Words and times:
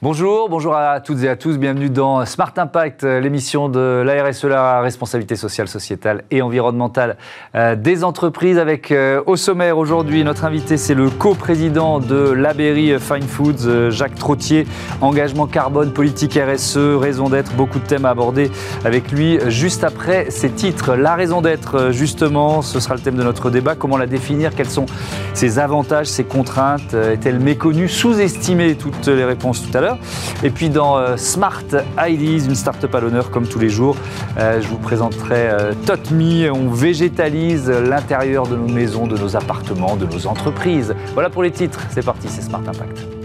Bonjour, 0.00 0.48
bonjour 0.48 0.76
à 0.76 1.00
toutes 1.00 1.24
et 1.24 1.28
à 1.28 1.34
tous, 1.34 1.58
bienvenue 1.58 1.90
dans 1.90 2.24
Smart 2.24 2.52
Impact, 2.56 3.02
euh, 3.02 3.18
l'émission 3.18 3.68
de 3.68 4.04
la 4.06 4.22
RSE, 4.22 4.44
la 4.44 4.80
responsabilité 4.80 5.34
sociale, 5.34 5.66
sociétale 5.66 6.22
et 6.30 6.40
environnementale 6.40 7.16
euh, 7.56 7.74
des 7.74 8.04
entreprises. 8.04 8.58
Avec 8.60 8.92
euh, 8.92 9.20
au 9.26 9.34
sommaire 9.34 9.76
aujourd'hui, 9.76 10.22
notre 10.22 10.44
invité 10.44 10.76
c'est 10.76 10.94
le 10.94 11.10
co-président 11.10 11.98
de 11.98 12.30
l'Aberry 12.30 12.96
Fine 13.00 13.26
Foods, 13.26 13.90
Jacques 13.90 14.14
Trottier, 14.14 14.68
engagement 15.00 15.48
carbone, 15.48 15.92
politique 15.92 16.38
RSE, 16.38 16.76
raison 16.76 17.28
d'être, 17.28 17.56
beaucoup 17.56 17.80
de 17.80 17.86
thèmes 17.86 18.04
à 18.04 18.10
aborder 18.10 18.52
avec 18.84 19.10
lui 19.10 19.40
juste 19.48 19.82
après 19.82 20.30
ces 20.30 20.50
titres. 20.50 20.94
La 20.94 21.16
raison 21.16 21.40
d'être, 21.40 21.90
justement, 21.90 22.62
ce 22.62 22.78
sera 22.78 22.94
le 22.94 23.00
thème 23.00 23.16
de 23.16 23.24
notre 23.24 23.50
débat, 23.50 23.74
comment 23.74 23.96
la 23.96 24.06
définir, 24.06 24.54
quels 24.54 24.70
sont 24.70 24.86
ses 25.34 25.58
avantages, 25.58 26.06
ses 26.06 26.22
contraintes, 26.22 26.94
est-elle 26.94 27.40
méconnue, 27.40 27.88
sous-estimée, 27.88 28.76
toutes 28.76 29.08
les 29.08 29.24
réponses 29.24 29.68
tout 29.68 29.76
à 29.76 29.80
l'heure. 29.80 29.87
Et 30.42 30.50
puis 30.50 30.70
dans 30.70 30.98
euh, 30.98 31.16
Smart 31.16 31.64
Ideas, 31.98 32.46
une 32.46 32.54
start-up 32.54 32.94
à 32.94 33.00
l'honneur 33.00 33.30
comme 33.30 33.46
tous 33.46 33.58
les 33.58 33.68
jours, 33.68 33.96
euh, 34.38 34.60
je 34.60 34.68
vous 34.68 34.78
présenterai 34.78 35.50
euh, 35.50 35.72
Totme. 35.86 36.50
On 36.52 36.68
végétalise 36.70 37.68
l'intérieur 37.68 38.46
de 38.46 38.56
nos 38.56 38.68
maisons, 38.68 39.06
de 39.06 39.16
nos 39.16 39.36
appartements, 39.36 39.96
de 39.96 40.06
nos 40.06 40.26
entreprises. 40.26 40.94
Voilà 41.14 41.30
pour 41.30 41.42
les 41.42 41.50
titres. 41.50 41.80
C'est 41.90 42.04
parti, 42.04 42.28
c'est 42.28 42.42
Smart 42.42 42.62
Impact. 42.66 43.17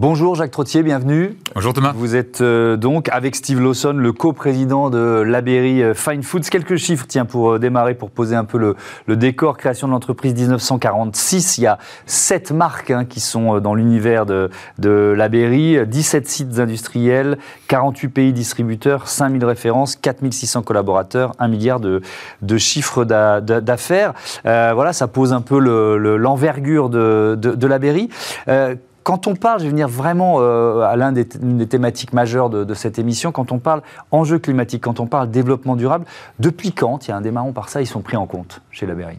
Bonjour 0.00 0.34
Jacques 0.34 0.52
Trottier, 0.52 0.82
bienvenue. 0.82 1.36
Bonjour 1.54 1.74
Thomas. 1.74 1.92
Vous 1.94 2.16
êtes 2.16 2.40
euh, 2.40 2.78
donc 2.78 3.10
avec 3.10 3.36
Steve 3.36 3.60
Lawson, 3.60 3.92
le 3.92 4.12
co-président 4.14 4.88
de 4.88 4.98
l'Aberry 4.98 5.82
euh, 5.82 5.92
Fine 5.92 6.22
Foods. 6.22 6.40
Quelques 6.50 6.76
chiffres, 6.76 7.04
tiens, 7.06 7.26
pour 7.26 7.50
euh, 7.50 7.58
démarrer, 7.58 7.92
pour 7.94 8.10
poser 8.10 8.34
un 8.34 8.44
peu 8.44 8.56
le, 9.06 9.16
décor. 9.16 9.58
Création 9.58 9.88
de 9.88 9.92
l'entreprise 9.92 10.32
1946. 10.32 11.58
Il 11.58 11.64
y 11.64 11.66
a 11.66 11.76
sept 12.06 12.50
marques 12.50 12.90
hein, 12.90 13.04
qui 13.04 13.20
sont 13.20 13.60
dans 13.60 13.74
l'univers 13.74 14.24
de, 14.24 14.48
de 14.78 15.12
l'Aberry, 15.14 15.86
17 15.86 16.26
sites 16.26 16.58
industriels, 16.58 17.36
48 17.68 18.08
pays 18.08 18.32
distributeurs, 18.32 19.06
5000 19.06 19.44
références, 19.44 19.96
4600 19.96 20.62
collaborateurs, 20.62 21.32
1 21.38 21.48
milliard 21.48 21.78
de, 21.78 22.00
de 22.40 22.56
chiffres 22.56 23.04
d'affaires. 23.04 24.14
voilà, 24.44 24.94
ça 24.94 25.08
pose 25.08 25.34
un 25.34 25.42
peu 25.42 25.58
l'envergure 25.58 26.88
de, 26.88 27.36
de, 27.38 27.50
de 27.54 27.66
l'Aberry 27.66 28.08
quand 29.02 29.26
on 29.26 29.34
parle, 29.34 29.60
je 29.60 29.64
vais 29.64 29.70
venir 29.70 29.88
vraiment 29.88 30.36
euh, 30.40 30.82
à 30.82 30.96
l'une 30.96 31.12
des, 31.12 31.66
thématiques 31.66 32.12
majeures 32.12 32.50
de, 32.50 32.74
cette 32.74 32.98
émission, 32.98 33.32
quand 33.32 33.52
on 33.52 33.58
parle 33.58 33.82
enjeux 34.10 34.38
climatiques, 34.38 34.82
quand 34.82 35.00
on 35.00 35.06
parle 35.06 35.30
développement 35.30 35.76
durable, 35.76 36.04
depuis 36.38 36.72
quand, 36.72 37.06
il 37.06 37.10
y 37.10 37.12
a 37.12 37.16
un 37.16 37.20
démarrant 37.20 37.52
par 37.52 37.68
ça, 37.68 37.80
ils 37.80 37.86
sont 37.86 38.02
pris 38.02 38.16
en 38.16 38.26
compte 38.26 38.62
chez 38.70 38.86
la 38.86 38.94
Berry 38.94 39.18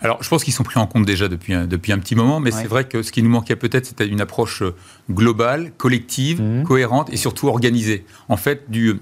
alors, 0.00 0.22
je 0.22 0.28
pense 0.28 0.44
qu'ils 0.44 0.52
sont 0.52 0.62
pris 0.62 0.78
en 0.78 0.86
compte 0.86 1.04
déjà 1.04 1.26
depuis 1.26 1.54
un, 1.54 1.66
depuis 1.66 1.90
un 1.90 1.98
petit 1.98 2.14
moment, 2.14 2.38
mais 2.38 2.52
c'est 2.52 2.68
vrai 2.68 2.84
que 2.84 3.02
ce 3.02 3.10
qui 3.10 3.20
nous 3.20 3.30
manquait 3.30 3.56
peut-être, 3.56 3.84
c'était 3.84 4.06
une 4.06 4.20
approche 4.20 4.62
globale, 5.10 5.72
collective, 5.76 6.40
mmh. 6.40 6.62
cohérente 6.62 7.12
et 7.12 7.16
surtout 7.16 7.48
organisée. 7.48 8.06
En 8.28 8.36
fait, 8.36 8.70
du, 8.70 9.00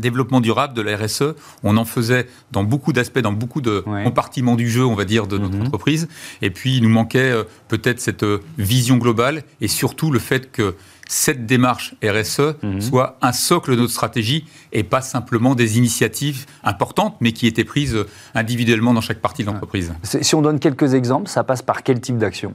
développement 0.00 0.40
durable, 0.40 0.74
de 0.74 0.82
la 0.82 0.96
RSE, 0.96 1.34
on 1.62 1.76
en 1.76 1.84
faisait 1.84 2.26
dans 2.52 2.64
beaucoup 2.64 2.92
d'aspects, 2.92 3.20
dans 3.20 3.32
beaucoup 3.32 3.60
de 3.60 3.84
compartiments 4.04 4.56
du 4.56 4.68
jeu, 4.68 4.84
on 4.84 4.94
va 4.94 5.04
dire, 5.04 5.26
de 5.26 5.38
notre 5.38 5.56
mhm. 5.56 5.66
entreprise. 5.66 6.08
Et 6.42 6.50
puis, 6.50 6.76
il 6.76 6.82
nous 6.82 6.88
manquait 6.88 7.30
euh, 7.30 7.44
peut-être 7.68 8.00
cette 8.00 8.22
euh, 8.22 8.42
vision 8.58 8.96
globale 8.96 9.42
et 9.60 9.68
surtout 9.68 10.10
le 10.10 10.18
fait 10.18 10.50
que 10.50 10.74
cette 11.08 11.44
démarche 11.44 11.94
RSE 12.04 12.54
mhm. 12.62 12.80
soit 12.80 13.18
un 13.20 13.32
socle 13.32 13.72
de 13.72 13.80
notre 13.80 13.92
stratégie 13.92 14.44
et 14.72 14.84
pas 14.84 15.00
simplement 15.00 15.56
des 15.56 15.76
initiatives 15.76 16.46
importantes, 16.62 17.16
mais 17.20 17.32
qui 17.32 17.46
étaient 17.48 17.64
prises 17.64 17.96
euh, 17.96 18.08
individuellement 18.34 18.94
dans 18.94 19.00
chaque 19.00 19.20
partie 19.20 19.42
de 19.42 19.48
l'entreprise. 19.48 19.92
Si 20.04 20.34
on 20.34 20.42
donne 20.42 20.60
quelques 20.60 20.94
exemples, 20.94 21.28
ça 21.28 21.42
passe 21.42 21.62
par 21.62 21.82
quel 21.82 22.00
type 22.00 22.16
d'action? 22.16 22.54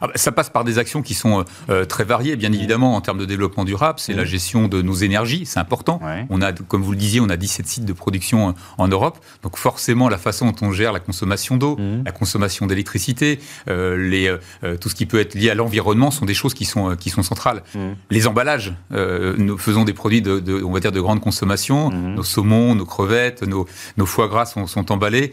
Ah 0.00 0.06
bah, 0.06 0.12
ça 0.16 0.32
passe 0.32 0.50
par 0.50 0.64
des 0.64 0.78
actions 0.78 1.02
qui 1.02 1.14
sont 1.14 1.40
euh, 1.40 1.44
euh, 1.70 1.84
très 1.84 2.04
variées, 2.04 2.36
bien 2.36 2.52
évidemment, 2.52 2.96
en 2.96 3.00
termes 3.00 3.18
de 3.18 3.24
développement 3.24 3.64
durable. 3.64 3.98
C'est 3.98 4.12
la 4.12 4.24
gestion 4.24 4.68
de 4.68 4.82
nos 4.82 4.94
énergies, 4.94 5.46
c'est 5.46 5.58
important. 5.58 6.00
On 6.30 6.42
a, 6.42 6.52
comme 6.52 6.82
vous 6.82 6.92
le 6.92 6.96
disiez, 6.96 7.20
on 7.20 7.28
a 7.28 7.36
17 7.36 7.66
sites 7.66 7.84
de 7.84 7.92
production 7.92 8.50
euh, 8.50 8.52
en 8.78 8.88
Europe. 8.88 9.18
Donc 9.42 9.56
forcément, 9.56 10.08
la 10.08 10.18
façon 10.18 10.46
dont 10.46 10.66
on 10.66 10.72
gère 10.72 10.92
la 10.92 11.00
consommation 11.00 11.56
d'eau, 11.56 11.76
mmh. 11.76 12.04
la 12.04 12.12
consommation 12.12 12.66
d'électricité, 12.66 13.40
les, 13.66 14.34
tout 14.80 14.88
ce 14.88 14.94
qui 14.94 15.06
peut 15.06 15.18
être 15.18 15.34
lié 15.34 15.50
à 15.50 15.54
l'environnement 15.54 16.10
sont 16.10 16.24
des 16.24 16.34
choses 16.34 16.54
qui 16.54 16.64
sont, 16.64 16.96
qui 16.96 17.10
sont 17.10 17.22
centrales. 17.22 17.62
Mmh. 17.74 17.80
Les 18.10 18.26
emballages, 18.26 18.74
nous 18.90 19.58
faisons 19.58 19.84
des 19.84 19.92
produits 19.92 20.22
de, 20.22 20.62
on 20.62 20.72
va 20.72 20.80
dire, 20.80 20.92
de 20.92 21.00
grande 21.00 21.20
consommation. 21.20 21.90
Mmh. 21.90 22.14
Nos 22.14 22.22
saumons, 22.22 22.74
nos 22.74 22.86
crevettes, 22.86 23.42
nos, 23.42 23.66
nos 23.96 24.06
foie 24.06 24.28
gras 24.28 24.46
sont, 24.46 24.66
sont 24.66 24.90
emballés 24.92 25.32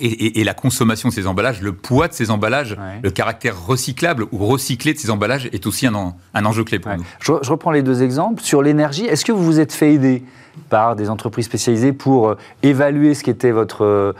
et, 0.00 0.44
la 0.44 0.54
consommation 0.54 1.08
de 1.08 1.14
ces 1.14 1.26
emballages, 1.26 1.60
le 1.60 1.72
poids 1.72 2.08
de 2.08 2.14
ces 2.14 2.30
emballages, 2.30 2.76
le 3.02 3.10
caractère 3.10 3.66
recyclable 3.66 4.26
ou 4.32 4.38
recyclé 4.46 4.94
de 4.94 4.98
ces 4.98 5.10
emballages 5.10 5.48
est 5.52 5.66
aussi 5.66 5.86
un, 5.86 6.14
un 6.34 6.44
enjeu 6.44 6.64
clé 6.64 6.78
pour 6.78 6.96
nous. 6.96 7.04
Je, 7.20 7.32
je, 7.42 7.50
reprends 7.50 7.70
les 7.70 7.82
deux 7.82 8.02
exemples. 8.02 8.42
Sur 8.42 8.62
l'énergie, 8.62 9.04
est-ce 9.04 9.24
que 9.24 9.32
vous 9.32 9.44
vous 9.44 9.60
êtes 9.60 9.72
fait 9.72 9.92
aider 9.92 10.22
par 10.68 10.96
des 10.96 11.10
entreprises 11.10 11.46
spécialisées 11.46 11.92
pour 11.92 12.28
euh, 12.28 12.34
évaluer 12.62 13.14
ce 13.14 13.24
qu'était 13.24 13.50
votre, 13.50 13.84
euh, 13.84 14.12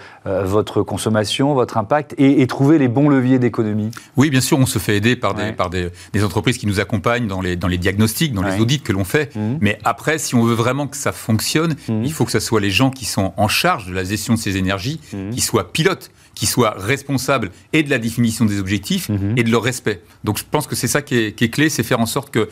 votre 0.44 0.82
consommation, 0.82 1.54
votre 1.54 1.76
impact 1.76 2.14
et, 2.18 2.46
trouver 2.46 2.78
les 2.78 2.88
bons 2.88 3.08
leviers 3.08 3.38
d'économie? 3.38 3.90
Oui, 4.16 4.30
bien 4.30 4.40
sûr, 4.40 4.58
on 4.58 4.66
se 4.66 4.78
fait 4.78 4.96
aider 4.96 5.16
par, 5.16 5.34
des, 5.34 5.52
par 5.52 5.70
des, 5.70 5.90
entreprises 6.24 6.58
qui 6.58 6.66
nous 6.66 6.80
accompagnent 6.80 7.26
dans 7.26 7.40
les, 7.40 7.56
dans 7.56 7.68
les 7.68 7.78
diagnostics, 7.78 8.32
dans 8.32 8.42
les 8.42 8.60
audits 8.60 8.80
que 8.80 8.92
l'on 8.92 9.04
fait. 9.04 9.34
Mmh. 9.34 9.58
Mais 9.60 9.78
après, 9.84 10.18
si 10.18 10.34
on 10.34 10.42
veut 10.42 10.54
vraiment 10.54 10.86
que 10.86 10.96
ça 10.96 11.12
fonctionne, 11.12 11.74
mmh. 11.88 12.04
il 12.04 12.12
faut 12.12 12.24
que 12.24 12.32
ce 12.32 12.40
soit 12.40 12.60
les 12.60 12.70
gens 12.70 12.90
qui 12.90 13.04
sont 13.04 13.32
en 13.36 13.48
charge 13.48 13.86
de 13.86 13.94
la 13.94 14.04
gestion 14.04 14.34
de 14.34 14.38
ces 14.38 14.56
énergies, 14.56 15.00
mmh. 15.12 15.30
qui 15.30 15.40
soient 15.40 15.69
pilotes 15.72 16.10
qui 16.34 16.46
soient 16.46 16.74
responsables 16.76 17.50
et 17.72 17.82
de 17.82 17.90
la 17.90 17.98
définition 17.98 18.44
des 18.44 18.60
objectifs 18.60 19.10
et 19.36 19.42
de 19.42 19.50
leur 19.50 19.62
respect. 19.62 20.02
Donc 20.24 20.38
je 20.38 20.44
pense 20.48 20.66
que 20.66 20.76
c'est 20.76 20.88
ça 20.88 21.02
qui 21.02 21.16
est, 21.16 21.32
qui 21.32 21.44
est 21.44 21.50
clé, 21.50 21.68
c'est 21.68 21.82
faire 21.82 22.00
en 22.00 22.06
sorte 22.06 22.30
que 22.30 22.48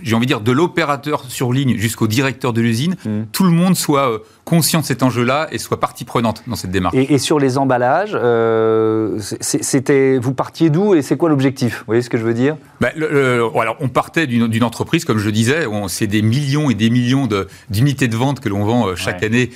j'ai 0.00 0.14
envie 0.14 0.26
de 0.26 0.28
dire, 0.28 0.40
de 0.40 0.52
l'opérateur 0.52 1.24
sur 1.28 1.52
ligne 1.52 1.76
jusqu'au 1.76 2.06
directeur 2.06 2.52
de 2.52 2.60
l'usine, 2.60 2.96
mmh. 3.04 3.24
tout 3.32 3.44
le 3.44 3.50
monde 3.50 3.76
soit 3.76 4.10
euh, 4.10 4.18
conscient 4.44 4.80
de 4.80 4.84
cet 4.84 5.02
enjeu-là 5.02 5.48
et 5.52 5.58
soit 5.58 5.80
partie 5.80 6.04
prenante 6.04 6.42
dans 6.46 6.56
cette 6.56 6.70
démarche. 6.70 6.94
Et, 6.96 7.18
sur 7.18 7.38
les 7.38 7.58
emballages, 7.58 8.12
euh, 8.14 9.18
c'était, 9.40 10.18
vous 10.18 10.34
partiez 10.34 10.70
d'où 10.70 10.94
et 10.94 11.02
c'est 11.02 11.16
quoi 11.16 11.28
l'objectif? 11.28 11.80
Vous 11.80 11.86
voyez 11.86 12.02
ce 12.02 12.10
que 12.10 12.18
je 12.18 12.24
veux 12.24 12.34
dire? 12.34 12.56
Ben, 12.80 12.90
alors, 12.96 13.76
On 13.80 13.88
partait 13.88 14.26
d'une 14.26 14.64
entreprise, 14.64 15.04
comme 15.04 15.18
je 15.18 15.26
le 15.26 15.32
disais, 15.32 15.66
c'est 15.88 16.06
des 16.06 16.22
millions 16.22 16.70
et 16.70 16.74
des 16.74 16.90
millions 16.90 17.28
d'unités 17.70 18.08
de, 18.08 18.16
vente 18.16 18.40
que 18.40 18.48
l'on 18.48 18.64
vend 18.64 18.88
euh, 18.88 18.96
chaque 18.96 19.22
année 19.22 19.50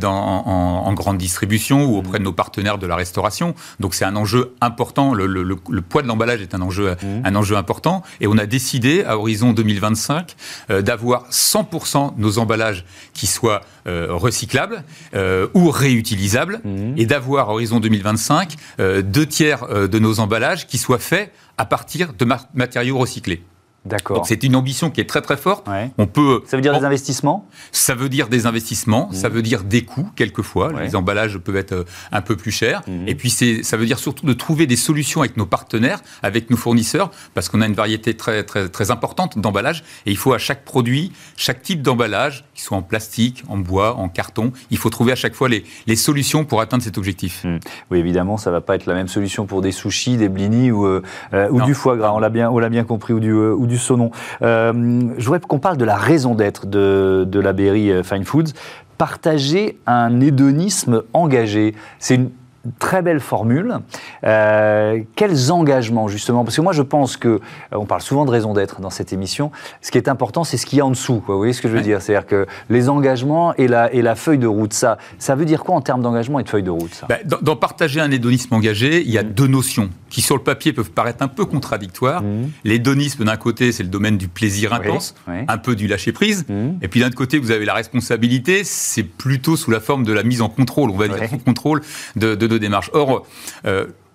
dans, 0.00 0.14
en, 0.14 0.94
grande 0.94 1.18
distribution 1.18 1.84
ou 1.86 1.96
auprès 1.98 2.18
de 2.18 2.24
nos 2.24 2.32
partenaires 2.32 2.78
de 2.78 2.86
la 2.86 2.96
restauration. 2.96 3.54
Donc 3.80 3.94
c'est 3.94 4.04
un 4.04 4.16
enjeu 4.16 4.54
important, 4.60 5.12
le, 5.12 5.56
poids 5.88 6.02
de 6.02 6.08
l'emballage 6.08 6.40
est 6.40 6.54
un 6.54 6.60
enjeu, 6.60 6.92
mmh. 6.92 7.06
un 7.24 7.34
enjeu 7.34 7.56
important 7.56 8.02
et 8.20 8.26
on 8.26 8.38
a 8.38 8.46
décidé 8.46 9.04
à 9.04 9.18
horizon 9.18 9.52
2025 9.52 10.34
euh, 10.70 10.82
d'avoir 10.82 11.28
100% 11.30 12.16
de 12.16 12.20
nos 12.20 12.38
emballages 12.38 12.84
qui 13.12 13.26
soient 13.26 13.60
euh, 13.62 13.73
recyclables 13.86 14.84
euh, 15.14 15.48
ou 15.54 15.70
réutilisables 15.70 16.60
mmh. 16.64 16.94
et 16.96 17.06
d'avoir 17.06 17.50
à 17.50 17.52
horizon 17.52 17.80
2025 17.80 18.56
deux 18.78 19.26
tiers 19.26 19.88
de 19.88 19.98
nos 19.98 20.20
emballages 20.20 20.66
qui 20.66 20.78
soient 20.78 20.98
faits 20.98 21.32
à 21.58 21.64
partir 21.64 22.12
de 22.12 22.26
matériaux 22.54 22.98
recyclés. 22.98 23.42
D'accord. 23.84 24.26
c'est 24.26 24.42
une 24.44 24.56
ambition 24.56 24.90
qui 24.90 25.00
est 25.00 25.08
très 25.08 25.20
très 25.20 25.36
forte. 25.36 25.68
On 25.98 26.06
peut. 26.06 26.42
Ça 26.46 26.56
veut 26.56 26.62
dire 26.62 26.78
des 26.78 26.84
investissements? 26.84 27.48
Ça 27.70 27.94
veut 27.94 28.08
dire 28.08 28.28
des 28.28 28.46
investissements. 28.46 29.08
Mmh. 29.10 29.14
Ça 29.14 29.28
veut 29.28 29.42
dire 29.42 29.62
des 29.64 29.82
coûts 29.82 30.08
quelquefois. 30.16 30.72
Les 30.80 30.96
emballages 30.96 31.38
peuvent 31.38 31.56
être 31.56 31.72
euh, 31.72 31.84
un 32.12 32.22
peu 32.22 32.36
plus 32.36 32.50
chers. 32.50 32.82
Mmh. 32.86 33.08
Et 33.08 33.14
puis 33.14 33.30
c'est, 33.30 33.62
ça 33.62 33.76
veut 33.76 33.86
dire 33.86 33.98
surtout 33.98 34.26
de 34.26 34.32
trouver 34.32 34.66
des 34.66 34.76
solutions 34.76 35.20
avec 35.20 35.36
nos 35.36 35.46
partenaires, 35.46 36.00
avec 36.22 36.50
nos 36.50 36.56
fournisseurs, 36.56 37.10
parce 37.34 37.48
qu'on 37.48 37.60
a 37.60 37.66
une 37.66 37.74
variété 37.74 38.14
très 38.16 38.42
très 38.44 38.68
très 38.68 38.90
importante 38.90 39.38
d'emballages. 39.38 39.84
Et 40.06 40.10
il 40.10 40.16
faut 40.16 40.32
à 40.32 40.38
chaque 40.38 40.64
produit, 40.64 41.12
chaque 41.36 41.62
type 41.62 41.82
d'emballage, 41.82 42.44
qu'il 42.54 42.64
soit 42.64 42.76
en 42.76 42.82
plastique, 42.82 43.44
en 43.48 43.58
bois, 43.58 43.96
en 43.96 44.08
carton, 44.08 44.52
il 44.70 44.78
faut 44.78 44.90
trouver 44.90 45.12
à 45.12 45.16
chaque 45.16 45.34
fois 45.34 45.48
les, 45.48 45.64
les 45.86 45.96
solutions 45.96 46.44
pour 46.44 46.60
atteindre 46.60 46.82
cet 46.82 46.98
objectif. 46.98 47.44
Mmh. 47.44 47.58
Oui, 47.90 47.98
évidemment, 47.98 48.36
ça 48.36 48.50
va 48.50 48.60
pas 48.60 48.76
être 48.76 48.86
la 48.86 48.94
même 48.94 49.08
solution 49.08 49.46
pour 49.46 49.60
des 49.60 49.72
sushis, 49.72 50.16
des 50.16 50.28
blinis 50.28 50.70
ou, 50.70 50.86
euh, 50.86 51.02
euh, 51.32 51.48
ou 51.50 51.60
du 51.62 51.74
foie 51.74 51.96
gras. 51.96 52.12
On 52.12 52.18
l'a 52.18 52.30
bien 52.30 52.50
on 52.50 52.58
l'a 52.58 52.68
bien 52.68 52.84
compris 52.84 53.12
ou 53.12 53.20
du 53.20 53.32
ou 53.32 53.66
du 53.66 53.73
du 53.74 53.80
saumon. 53.80 54.10
Euh, 54.42 54.72
je 55.18 55.24
voudrais 55.24 55.40
qu'on 55.40 55.58
parle 55.58 55.76
de 55.76 55.84
la 55.84 55.96
raison 55.96 56.34
d'être 56.34 56.66
de, 56.66 57.26
de 57.28 57.40
la 57.40 57.52
Berry 57.52 57.90
euh, 57.90 58.02
Fine 58.02 58.24
Foods. 58.24 58.52
Partager 58.98 59.78
un 59.86 60.20
hédonisme 60.20 61.02
engagé. 61.12 61.74
C'est 61.98 62.14
une 62.14 62.30
très 62.78 63.02
belle 63.02 63.20
formule. 63.20 63.78
Euh, 64.24 65.00
quels 65.16 65.52
engagements, 65.52 66.08
justement? 66.08 66.44
Parce 66.44 66.56
que 66.56 66.62
moi, 66.62 66.72
je 66.72 66.82
pense 66.82 67.16
que, 67.16 67.40
on 67.72 67.86
parle 67.86 68.02
souvent 68.02 68.24
de 68.24 68.30
raison 68.30 68.54
d'être 68.54 68.80
dans 68.80 68.90
cette 68.90 69.12
émission. 69.12 69.50
Ce 69.80 69.90
qui 69.90 69.98
est 69.98 70.08
important, 70.08 70.44
c'est 70.44 70.56
ce 70.56 70.66
qu'il 70.66 70.78
y 70.78 70.80
a 70.80 70.86
en 70.86 70.90
dessous. 70.90 71.22
Vous 71.26 71.36
voyez 71.36 71.52
ce 71.52 71.62
que 71.62 71.68
je 71.68 71.74
veux 71.74 71.82
dire? 71.82 72.00
C'est-à-dire 72.02 72.26
que 72.26 72.46
les 72.70 72.88
engagements 72.88 73.54
et 73.56 73.68
la, 73.68 73.92
et 73.92 74.02
la 74.02 74.14
feuille 74.14 74.38
de 74.38 74.46
route, 74.46 74.72
ça, 74.72 74.98
ça 75.18 75.34
veut 75.34 75.44
dire 75.44 75.64
quoi 75.64 75.74
en 75.74 75.80
termes 75.80 76.02
d'engagement 76.02 76.38
et 76.40 76.42
de 76.42 76.48
feuille 76.48 76.62
de 76.62 76.70
route 76.70 76.94
ça? 76.94 77.06
Ben, 77.08 77.18
dans, 77.42 77.56
partager 77.56 78.00
un 78.00 78.10
hédonisme 78.10 78.54
engagé, 78.54 79.02
il 79.02 79.10
y 79.10 79.18
a 79.18 79.22
mmh. 79.22 79.28
deux 79.28 79.46
notions 79.46 79.90
qui 80.10 80.20
sur 80.20 80.36
le 80.36 80.42
papier 80.42 80.72
peuvent 80.72 80.90
paraître 80.90 81.22
un 81.22 81.28
peu 81.28 81.44
contradictoires. 81.44 82.22
Mmh. 82.22 82.50
L'hédonisme 82.64 83.24
d'un 83.24 83.36
côté, 83.36 83.72
c'est 83.72 83.82
le 83.82 83.88
domaine 83.88 84.16
du 84.16 84.28
plaisir 84.28 84.72
intense, 84.72 85.14
un 85.26 85.58
peu 85.58 85.74
du 85.74 85.86
lâcher 85.86 86.12
prise, 86.12 86.44
mmh. 86.48 86.82
et 86.82 86.88
puis 86.88 87.00
d'un 87.00 87.06
autre 87.06 87.16
côté, 87.16 87.38
vous 87.38 87.50
avez 87.50 87.64
la 87.64 87.74
responsabilité, 87.74 88.64
c'est 88.64 89.02
plutôt 89.02 89.56
sous 89.56 89.70
la 89.70 89.80
forme 89.80 90.04
de 90.04 90.12
la 90.12 90.22
mise 90.22 90.42
en 90.42 90.48
contrôle, 90.48 90.90
on 90.90 90.96
va 90.96 91.08
dire, 91.08 91.32
en 91.32 91.38
contrôle 91.38 91.82
de, 92.16 92.34
de, 92.34 92.46
de 92.46 92.53
démarche. 92.58 92.90
Or, 92.92 93.26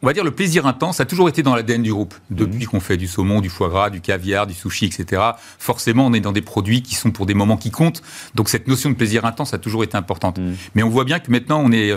on 0.01 0.07
va 0.07 0.13
dire 0.13 0.23
le 0.23 0.31
plaisir 0.31 0.65
intense 0.65 0.99
a 0.99 1.05
toujours 1.05 1.27
été 1.27 1.43
dans 1.43 1.55
l'ADN 1.55 1.83
du 1.83 1.91
groupe. 1.91 2.15
Depuis 2.29 2.65
mhm. 2.65 2.67
qu'on 2.67 2.79
fait 2.79 2.97
du 2.97 3.07
saumon, 3.07 3.41
du 3.41 3.49
foie 3.49 3.69
gras, 3.69 3.89
du 3.89 4.01
caviar, 4.01 4.47
du 4.47 4.53
sushi, 4.53 4.85
etc. 4.85 5.21
Forcément, 5.57 6.05
on 6.05 6.13
est 6.13 6.21
dans 6.21 6.31
des 6.31 6.41
produits 6.41 6.81
qui 6.81 6.95
sont 6.95 7.11
pour 7.11 7.25
des 7.25 7.33
moments 7.33 7.57
qui 7.57 7.71
comptent. 7.71 8.01
Donc 8.35 8.49
cette 8.49 8.67
notion 8.67 8.89
de 8.89 8.95
plaisir 8.95 9.25
intense 9.25 9.53
a 9.53 9.57
toujours 9.57 9.83
été 9.83 9.97
importante. 9.97 10.39
Mhm. 10.39 10.55
Mais 10.75 10.83
on 10.83 10.89
voit 10.89 11.03
bien 11.03 11.19
que 11.19 11.31
maintenant, 11.31 11.61
on 11.63 11.71
est 11.71 11.93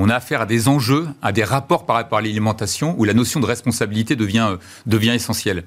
on 0.00 0.08
a 0.08 0.14
affaire 0.14 0.42
à 0.42 0.46
des 0.46 0.68
enjeux, 0.68 1.08
à 1.22 1.32
des 1.32 1.42
rapports 1.42 1.84
par 1.84 1.96
rapport 1.96 2.18
à 2.18 2.22
l'alimentation 2.22 2.94
où 2.98 3.04
la 3.04 3.14
notion 3.14 3.40
de 3.40 3.46
responsabilité 3.46 4.14
devient, 4.14 4.56
devient 4.86 5.10
essentielle. 5.10 5.64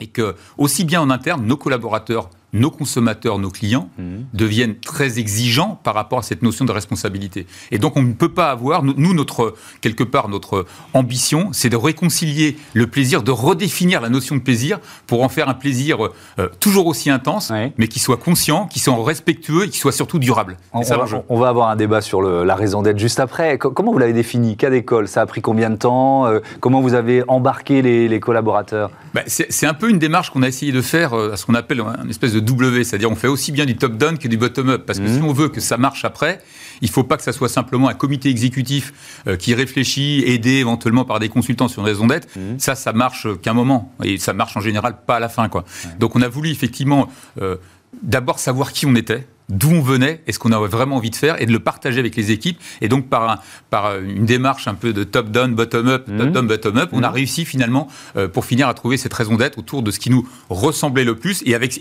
Et 0.00 0.06
que, 0.06 0.36
aussi 0.56 0.84
bien 0.84 1.02
en 1.02 1.10
interne, 1.10 1.44
nos 1.44 1.58
collaborateurs 1.58 2.30
nos 2.52 2.70
consommateurs, 2.70 3.38
nos 3.38 3.50
clients 3.50 3.90
mhm. 3.98 4.26
deviennent 4.34 4.76
très 4.76 5.18
exigeants 5.18 5.78
par 5.82 5.94
rapport 5.94 6.18
à 6.18 6.22
cette 6.22 6.42
notion 6.42 6.64
de 6.64 6.72
responsabilité. 6.72 7.46
Et 7.70 7.78
donc 7.78 7.96
on 7.96 8.02
ne 8.02 8.12
peut 8.12 8.28
pas 8.28 8.50
avoir, 8.50 8.82
nous, 8.82 9.14
notre, 9.14 9.54
quelque 9.80 10.04
part, 10.04 10.28
notre 10.28 10.66
ambition, 10.94 11.50
c'est 11.52 11.70
de 11.70 11.76
réconcilier 11.76 12.56
le 12.74 12.86
plaisir, 12.86 13.22
de 13.22 13.30
redéfinir 13.30 14.00
la 14.00 14.08
notion 14.08 14.36
de 14.36 14.40
plaisir 14.40 14.78
pour 15.06 15.22
en 15.22 15.28
faire 15.28 15.48
un 15.48 15.54
plaisir 15.54 15.98
euh, 16.38 16.48
toujours 16.60 16.86
aussi 16.86 17.10
intense, 17.10 17.52
mais 17.76 17.88
qui 17.88 17.98
soit 17.98 18.16
conscient, 18.16 18.66
qui 18.66 18.80
soit 18.80 18.94
respectueux 19.04 19.64
et 19.64 19.68
qui 19.68 19.78
soit 19.78 19.92
surtout 19.92 20.18
durable. 20.18 20.56
On, 20.72 20.80
va, 20.82 21.48
avoir 21.48 21.68
un 21.68 21.76
débat 21.76 22.00
sur 22.00 22.22
la 22.22 22.54
raison 22.54 22.82
d'être 22.82 22.98
juste 22.98 23.20
après. 23.20 23.58
comment 23.58 23.92
vous 23.92 23.98
l'avez 23.98 24.12
défini? 24.12 24.56
Cas 24.56 24.70
d'école 24.70 25.08
Ça 25.08 25.22
a 25.22 25.26
pris 25.26 25.40
combien 25.40 25.70
de 25.70 25.76
temps? 25.76 26.26
Euh, 26.26 26.40
Comment 26.60 26.80
vous 26.80 26.94
avez 26.94 27.22
embarqué 27.28 27.82
les, 27.82 28.20
collaborateurs? 28.20 28.90
Bah, 29.14 29.22
C'est 29.26 29.66
un 29.66 29.74
peu 29.74 29.90
une 29.90 29.98
démarche 29.98 30.30
qu'on 30.30 30.42
a 30.42 30.48
essayé 30.48 30.72
de 30.72 30.82
faire 30.82 31.14
euh, 31.14 31.32
à 31.32 31.36
ce 31.36 31.46
qu'on 31.46 31.54
appelle 31.54 31.80
une 31.80 32.10
espèce 32.10 32.32
de 32.32 32.37
W, 32.40 32.84
c'est-à-dire 32.84 33.10
on 33.10 33.16
fait 33.16 33.28
aussi 33.28 33.52
bien 33.52 33.66
du 33.66 33.76
top-down 33.76 34.18
que 34.18 34.28
du 34.28 34.36
bottom-up. 34.36 34.84
Parce 34.86 34.98
que 34.98 35.06
si 35.06 35.18
mhm. 35.18 35.24
on 35.24 35.32
veut 35.32 35.48
que 35.48 35.60
ça 35.60 35.76
marche 35.76 36.04
après, 36.04 36.40
il 36.80 36.88
ne 36.88 36.92
faut 36.92 37.04
pas 37.04 37.16
que 37.16 37.22
ça 37.22 37.32
soit 37.32 37.48
simplement 37.48 37.88
un 37.88 37.94
comité 37.94 38.28
exécutif 38.28 38.92
euh, 39.26 39.36
qui 39.36 39.54
réfléchit, 39.54 40.22
aidé 40.26 40.52
éventuellement 40.52 41.04
par 41.04 41.18
des 41.20 41.28
consultants 41.28 41.68
sur 41.68 41.82
une 41.82 41.88
raison 41.88 42.06
d'être. 42.06 42.28
Mhm. 42.36 42.58
Ça, 42.58 42.74
ça 42.74 42.92
marche 42.92 43.26
qu'un 43.42 43.54
moment. 43.54 43.92
Et 44.04 44.18
ça 44.18 44.32
marche 44.32 44.56
en 44.56 44.60
général 44.60 44.96
pas 45.06 45.16
à 45.16 45.20
la 45.20 45.28
fin. 45.28 45.48
Quoi. 45.48 45.64
Donc 45.98 46.16
on 46.16 46.22
a 46.22 46.28
voulu 46.28 46.50
effectivement 46.50 47.08
euh, 47.40 47.56
d'abord 48.02 48.38
savoir 48.38 48.72
qui 48.72 48.86
on 48.86 48.94
était 48.94 49.26
d'où 49.48 49.70
on 49.70 49.80
venait 49.80 50.20
et 50.26 50.32
ce 50.32 50.38
qu'on 50.38 50.52
avait 50.52 50.68
vraiment 50.68 50.96
envie 50.96 51.10
de 51.10 51.16
faire 51.16 51.40
et 51.40 51.46
de 51.46 51.52
le 51.52 51.58
partager 51.58 51.98
avec 51.98 52.16
les 52.16 52.30
équipes. 52.32 52.60
Et 52.80 52.88
donc, 52.88 53.08
par, 53.08 53.42
par 53.70 53.98
une 53.98 54.26
démarche 54.26 54.68
un 54.68 54.74
peu 54.74 54.92
de 54.92 55.04
top-down, 55.04 55.54
bottom-up, 55.54 56.06
top-down, 56.06 56.46
bottom-up, 56.46 56.90
on 56.92 57.02
a 57.02 57.08
mmh. 57.10 57.14
réussi 57.14 57.44
finalement, 57.44 57.88
euh, 58.16 58.28
pour 58.28 58.44
finir, 58.44 58.68
à 58.68 58.74
trouver 58.74 58.96
cette 58.96 59.14
raison 59.14 59.36
d'être 59.36 59.58
autour 59.58 59.82
de 59.82 59.90
ce 59.90 59.98
qui 59.98 60.10
nous 60.10 60.28
ressemblait 60.50 61.04
le 61.04 61.16
plus 61.16 61.42
et 61.46 61.54
avec 61.54 61.80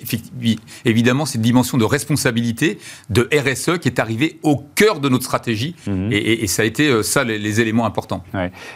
évidemment 0.86 1.26
cette 1.26 1.42
dimension 1.42 1.78
de 1.78 1.84
responsabilité, 1.84 2.80
de 3.10 3.28
RSE 3.34 3.80
qui 3.80 3.88
est 3.90 4.00
arrivée 4.00 4.40
au 4.44 4.64
cœur 4.76 5.00
de 5.00 5.10
notre 5.10 5.26
stratégie. 5.26 5.76
Mmh. 5.88 6.10
Et, 6.12 6.48
ça 6.48 6.62
a 6.62 6.66
été 6.66 6.88
euh, 6.88 7.04
ça 7.04 7.26
les, 7.26 7.60
éléments 7.60 7.86
importants. 7.86 8.24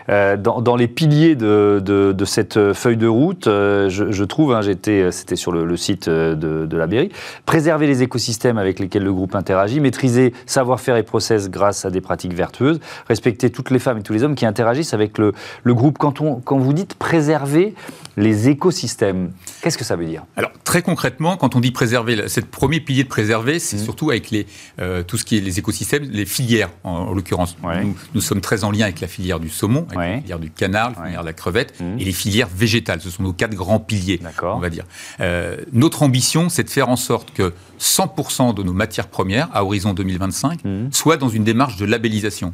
Euh, 0.10 0.36
dans, 0.36 0.76
les 0.76 0.88
piliers 0.88 1.36
de, 1.36 1.82
de, 1.82 2.26
cette 2.26 2.74
feuille 2.74 2.98
de 2.98 3.08
route, 3.08 3.46
je, 3.46 4.24
trouve, 4.24 4.54
hein, 4.54 4.62
j'étais, 4.62 5.12
c'était 5.12 5.38
sur 5.38 5.52
le, 5.52 5.78
site 5.78 6.10
de, 6.10 6.66
de 6.66 6.78
la 6.78 6.88
Berry, 6.88 7.10
préserver 7.46 7.88
les 7.88 8.04
écosystèmes 8.04 8.58
avec 8.58 8.81
lesquels 8.82 9.04
le 9.04 9.14
groupe 9.14 9.36
interagit, 9.36 9.80
maîtriser 9.80 10.34
savoir-faire 10.46 10.98
et 10.98 11.04
process 11.04 11.50
grâce 11.50 11.86
à 11.86 11.90
des 11.90 12.02
pratiques 12.02 12.34
vertueuses, 12.34 12.80
respecter 13.08 13.50
toutes 13.50 13.70
les 13.70 13.80
femmes 13.80 14.00
et 14.00 14.04
tous 14.04 14.14
les 14.14 14.24
hommes 14.24 14.36
qui 14.36 14.46
interagissent 14.46 14.94
avec 14.94 15.18
le, 15.18 15.34
le 15.64 15.74
groupe. 15.74 15.98
Quand, 15.98 16.22
on, 16.22 16.36
quand 16.36 16.58
vous 16.58 16.74
dites 16.74 16.96
préserver 16.96 17.74
les 18.18 18.50
écosystèmes, 18.50 19.32
qu'est-ce 19.62 19.78
que 19.78 19.84
ça 19.84 19.96
veut 19.96 20.06
dire? 20.06 20.24
Alors, 20.36 20.52
très 20.64 20.82
concrètement, 20.82 21.38
quand 21.38 21.56
on 21.56 21.60
dit 21.60 21.72
préserver, 21.72 22.28
ce 22.28 22.40
premier 22.42 22.80
pilier 22.80 23.04
de 23.04 23.10
préserver, 23.10 23.60
c'est 23.60 23.78
mmh. 23.78 23.84
surtout 23.84 24.10
avec 24.10 24.32
les, 24.32 24.48
euh, 24.80 25.04
tout 25.04 25.18
ce 25.18 25.26
qui 25.26 25.38
est 25.38 25.42
les 25.42 25.60
écosystèmes, 25.60 26.04
les 26.04 26.26
filières, 26.26 26.70
en, 26.84 27.14
l'occurrence. 27.14 27.58
Nous, 27.64 27.96
nous, 28.14 28.22
sommes 28.22 28.42
très 28.42 28.64
en 28.64 28.72
lien 28.72 28.84
avec 28.84 29.00
la 29.00 29.08
filière 29.08 29.40
du 29.40 29.50
saumon, 29.50 29.86
avec 29.90 29.98
la 29.98 30.22
filière 30.22 30.40
du 30.40 30.52
canard, 30.52 30.92
la 30.98 31.06
filière 31.06 31.22
de 31.22 31.28
la 31.28 31.34
crevette, 31.34 31.80
mmh. 31.80 32.00
et 32.00 32.04
les 32.04 32.12
filières 32.12 32.50
végétales. 32.54 33.02
Ce 33.02 33.10
sont 33.10 33.24
nos 33.24 33.34
quatre 33.34 33.56
grands 33.56 33.80
piliers, 33.80 34.20
on 34.44 34.60
va 34.60 34.70
dire. 34.70 34.86
Euh, 35.20 35.58
notre 35.72 36.04
ambition, 36.04 36.50
c'est 36.50 36.64
de 36.64 36.70
faire 36.70 36.90
en 36.90 36.96
sorte 36.96 37.32
que 37.34 37.54
100% 37.80 38.54
de 38.54 38.64
nos 38.64 38.71
matières 38.74 39.08
premières 39.08 39.50
à 39.54 39.64
horizon 39.64 39.94
2025 39.94 40.64
mmh. 40.64 40.92
soient 40.92 41.18
dans 41.18 41.30
une 41.30 41.44
démarche 41.44 41.78
de 41.78 41.86
labellisation. 41.86 42.54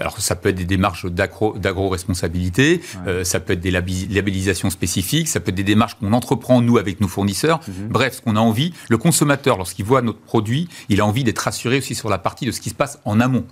Alors 0.00 0.18
ça 0.20 0.36
peut 0.36 0.48
être 0.48 0.56
des 0.56 0.64
démarches 0.64 1.04
d'agro-responsabilité, 1.06 2.80
euh, 3.06 3.24
ça 3.24 3.40
peut 3.40 3.52
être 3.52 3.60
des 3.60 3.70
labellisations 3.70 4.70
spécifiques, 4.70 5.28
ça 5.28 5.38
peut 5.38 5.50
être 5.50 5.54
des 5.54 5.62
démarches 5.62 5.96
qu'on 5.96 6.14
entreprend 6.14 6.62
nous 6.62 6.78
avec 6.78 7.00
nos 7.00 7.08
fournisseurs. 7.08 7.60
Mhm. 7.68 7.88
Bref, 7.88 8.14
ce 8.16 8.22
qu'on 8.22 8.36
a 8.36 8.40
envie, 8.40 8.72
le 8.88 8.96
consommateur, 8.96 9.58
lorsqu'il 9.58 9.84
voit 9.84 10.00
notre 10.00 10.20
produit, 10.20 10.68
il 10.88 11.00
a 11.00 11.06
envie 11.06 11.24
d'être 11.24 11.40
rassuré 11.40 11.78
aussi 11.78 11.94
sur 11.94 12.08
la 12.08 12.18
partie 12.18 12.46
de 12.46 12.52
ce 12.52 12.60
qui 12.60 12.70
se 12.70 12.74
passe 12.74 13.00
en 13.04 13.20
amont. 13.20 13.44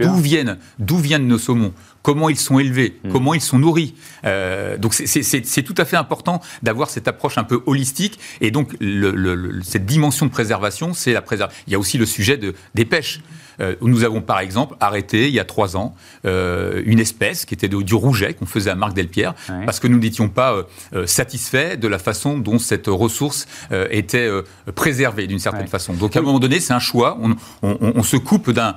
D'où 0.00 0.14
viennent, 0.14 0.58
d'où 0.78 0.98
viennent 0.98 1.26
nos 1.26 1.38
saumons? 1.38 1.72
Comment 2.02 2.28
ils 2.28 2.38
sont 2.38 2.60
élevés? 2.60 3.00
Mhm. 3.02 3.12
Comment 3.12 3.34
ils 3.34 3.40
sont 3.40 3.58
nourris? 3.58 3.94
Euh, 4.24 4.78
Donc 4.78 4.94
c'est 4.94 5.62
tout 5.62 5.74
à 5.76 5.84
fait 5.84 5.96
important 5.96 6.40
d'avoir 6.62 6.90
cette 6.90 7.08
approche 7.08 7.38
un 7.38 7.44
peu 7.44 7.60
holistique. 7.66 8.20
Et 8.40 8.50
donc 8.52 8.76
le, 8.80 9.60
cette 9.62 9.84
dimension 9.84 10.26
de 10.26 10.30
préservation, 10.30 10.94
c'est 10.94 11.12
la 11.12 11.22
préservation. 11.22 11.60
Il 11.66 11.72
y 11.72 11.76
a 11.76 11.78
aussi 11.78 11.98
le 11.98 12.06
sujet 12.06 12.36
de, 12.36 12.54
des 12.74 12.84
pêches. 12.84 13.20
Euh, 13.60 13.74
nous 13.80 14.04
avons 14.04 14.20
par 14.20 14.40
exemple 14.40 14.76
arrêté 14.80 15.28
il 15.28 15.34
y 15.34 15.40
a 15.40 15.44
trois 15.44 15.76
ans 15.76 15.94
euh, 16.24 16.82
une 16.84 17.00
espèce 17.00 17.44
qui 17.44 17.54
était 17.54 17.68
du 17.68 17.94
rouget 17.94 18.34
qu'on 18.34 18.46
faisait 18.46 18.70
à 18.70 18.74
Marc 18.74 18.94
Delpierre 18.94 19.34
parce 19.64 19.80
que 19.80 19.88
nous 19.88 19.98
n'étions 19.98 20.28
pas 20.28 20.54
euh, 20.94 21.06
satisfaits 21.06 21.76
de 21.76 21.88
la 21.88 21.98
façon 21.98 22.38
dont 22.38 22.58
cette 22.58 22.86
ressource 22.86 23.46
était 23.90 24.28
préservée 24.74 25.26
d'une 25.26 25.38
certaine 25.38 25.66
façon. 25.66 25.94
Donc 25.94 26.16
à 26.16 26.20
un 26.20 26.22
moment 26.22 26.38
donné, 26.38 26.60
c'est 26.60 26.72
un 26.72 26.78
choix. 26.78 27.18
On, 27.62 28.02
se 28.02 28.16
coupe 28.16 28.50
d'une 28.50 28.74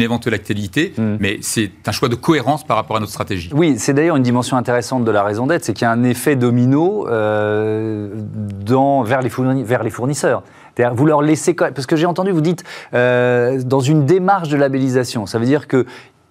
éventuelle, 0.00 0.34
actualité, 0.34 0.94
mm. 0.96 1.16
mais 1.20 1.38
c'est 1.42 1.70
un 1.86 1.92
choix 1.92 2.08
de 2.08 2.14
cohérence 2.14 2.66
par 2.66 2.76
rapport 2.76 2.96
à 2.96 3.00
notre 3.00 3.12
stratégie. 3.12 3.50
Oui, 3.52 3.74
c'est 3.78 3.92
d'ailleurs 3.94 4.16
une 4.16 4.22
dimension 4.22 4.56
intéressante 4.56 5.04
de 5.04 5.10
la 5.10 5.22
raison 5.22 5.46
d'être, 5.46 5.64
c'est 5.64 5.74
qu'il 5.74 5.82
y 5.84 5.88
a 5.88 5.92
un 5.92 6.04
effet 6.04 6.36
domino 6.36 7.06
dans, 7.06 9.02
vers, 9.02 9.22
les 9.22 9.30
vers 9.64 9.82
les 9.82 9.90
fournisseurs. 9.90 10.42
Vous 10.94 11.06
leur 11.06 11.22
laissez 11.22 11.54
parce 11.54 11.86
que 11.86 11.96
j'ai 11.96 12.06
entendu 12.06 12.30
vous 12.30 12.40
dites 12.40 12.64
euh, 12.94 13.60
dans 13.62 13.80
une 13.80 14.06
démarche 14.06 14.48
de 14.48 14.56
labellisation, 14.56 15.26
ça 15.26 15.38
veut 15.38 15.46
dire 15.46 15.66
que 15.66 15.86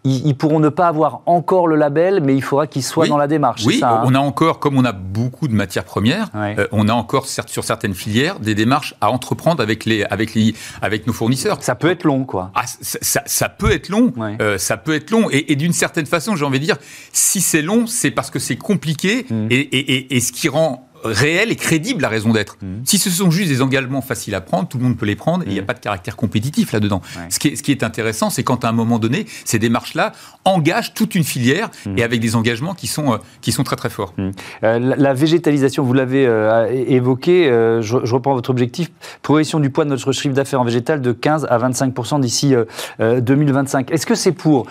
ils, 0.07 0.35
pourront 0.35 0.59
ne 0.59 0.69
pas 0.69 0.87
avoir 0.87 1.21
encore 1.25 1.67
le 1.67 1.75
label, 1.75 2.21
mais 2.23 2.35
il 2.35 2.41
faudra 2.41 2.67
qu'ils 2.67 2.83
soient 2.83 3.07
dans 3.07 3.17
la 3.17 3.27
démarche. 3.27 3.65
Oui, 3.65 3.79
ça, 3.79 3.89
hein 3.89 4.03
on 4.05 4.15
a 4.15 4.19
encore, 4.19 4.59
comme 4.59 4.77
on 4.77 4.85
a 4.85 4.91
beaucoup 4.91 5.47
de 5.47 5.53
matières 5.53 5.83
premières, 5.83 6.29
euh, 6.35 6.67
on 6.71 6.87
a 6.87 6.93
encore 6.93 7.25
sur 7.27 7.63
certaines 7.63 7.93
filières 7.93 8.39
des 8.39 8.55
démarches 8.55 8.95
à 9.01 9.11
entreprendre 9.11 9.61
avec, 9.61 9.85
les, 9.85 10.03
avec, 10.05 10.33
les, 10.33 10.53
avec 10.81 11.07
nos 11.07 11.13
fournisseurs. 11.13 11.57
Ça 11.61 11.75
peut 11.75 11.89
être 11.89 12.03
long, 12.03 12.23
quoi. 12.23 12.51
Ah, 12.55 12.63
ça, 12.81 13.49
peut 13.49 13.71
être 13.71 13.89
long. 13.89 14.13
Euh, 14.39 14.57
ça 14.57 14.77
peut 14.77 14.95
être 14.95 15.11
long. 15.11 15.27
Et, 15.31 15.55
d'une 15.55 15.73
certaine 15.73 16.05
façon, 16.05 16.35
j'ai 16.35 16.45
envie 16.45 16.59
de 16.59 16.65
dire, 16.65 16.77
si 17.11 17.41
c'est 17.41 17.61
long, 17.61 17.87
c'est 17.87 18.11
parce 18.11 18.29
que 18.29 18.39
c'est 18.39 18.57
compliqué. 18.57 19.25
Mmh. 19.29 19.47
Et, 19.49 20.15
et, 20.15 20.19
ce 20.19 20.31
qui 20.31 20.49
rend 20.49 20.86
réelle 21.03 21.51
et 21.51 21.55
crédible 21.55 22.01
la 22.01 22.09
raison 22.09 22.31
d'être. 22.31 22.57
Mmh. 22.61 22.83
Si 22.85 22.97
ce 22.97 23.09
sont 23.09 23.31
juste 23.31 23.49
des 23.49 23.61
engagements 23.61 24.01
faciles 24.01 24.35
à 24.35 24.41
prendre, 24.41 24.67
tout 24.67 24.77
le 24.77 24.83
monde 24.83 24.97
peut 24.97 25.05
les 25.05 25.15
prendre 25.15 25.43
et 25.43 25.47
il 25.47 25.53
n'y 25.53 25.59
a 25.59 25.61
mmh. 25.61 25.65
pas 25.65 25.73
de 25.73 25.79
caractère 25.79 26.15
compétitif 26.15 26.71
là-dedans. 26.71 27.01
Ce, 27.29 27.39
qui 27.39 27.49
est, 27.49 27.55
ce 27.55 27.63
qui 27.63 27.71
est 27.71 27.83
intéressant, 27.83 28.29
c'est 28.29 28.43
quand 28.43 28.65
à 28.65 28.69
un 28.69 28.73
moment 28.73 28.99
donné, 28.99 29.25
ces 29.45 29.59
démarches-là 29.59 30.13
engagent 30.45 30.93
toute 30.93 31.15
une 31.15 31.23
filière 31.23 31.69
mmh. 31.85 31.97
et 31.97 32.03
avec 32.03 32.19
des 32.19 32.35
engagements 32.35 32.73
qui 32.73 32.87
sont, 32.87 33.13
euh, 33.13 33.17
qui 33.41 33.51
sont 33.51 33.63
très 33.63 33.75
très 33.75 33.89
forts. 33.89 34.13
Euh, 34.63 34.79
la, 34.79 35.13
végétalisation, 35.13 35.83
vous 35.83 35.93
l'avez 35.93 36.25
euh, 36.25 36.67
évoqué, 36.71 37.45
je, 37.81 38.13
reprends 38.13 38.33
votre 38.33 38.49
objectif, 38.49 38.89
progression 39.21 39.59
du 39.59 39.69
poids 39.69 39.85
de 39.85 39.89
notre 39.89 40.11
chiffre 40.11 40.33
d'affaires 40.33 40.61
en 40.61 40.65
végétal 40.65 41.01
de 41.01 41.11
15 41.11 41.47
à 41.49 41.57
25 41.57 42.19
d'ici 42.19 42.53
2025. 42.99 43.91
Est-ce 43.91 44.05
que 44.05 44.15
c'est 44.15 44.31
pour 44.31 44.67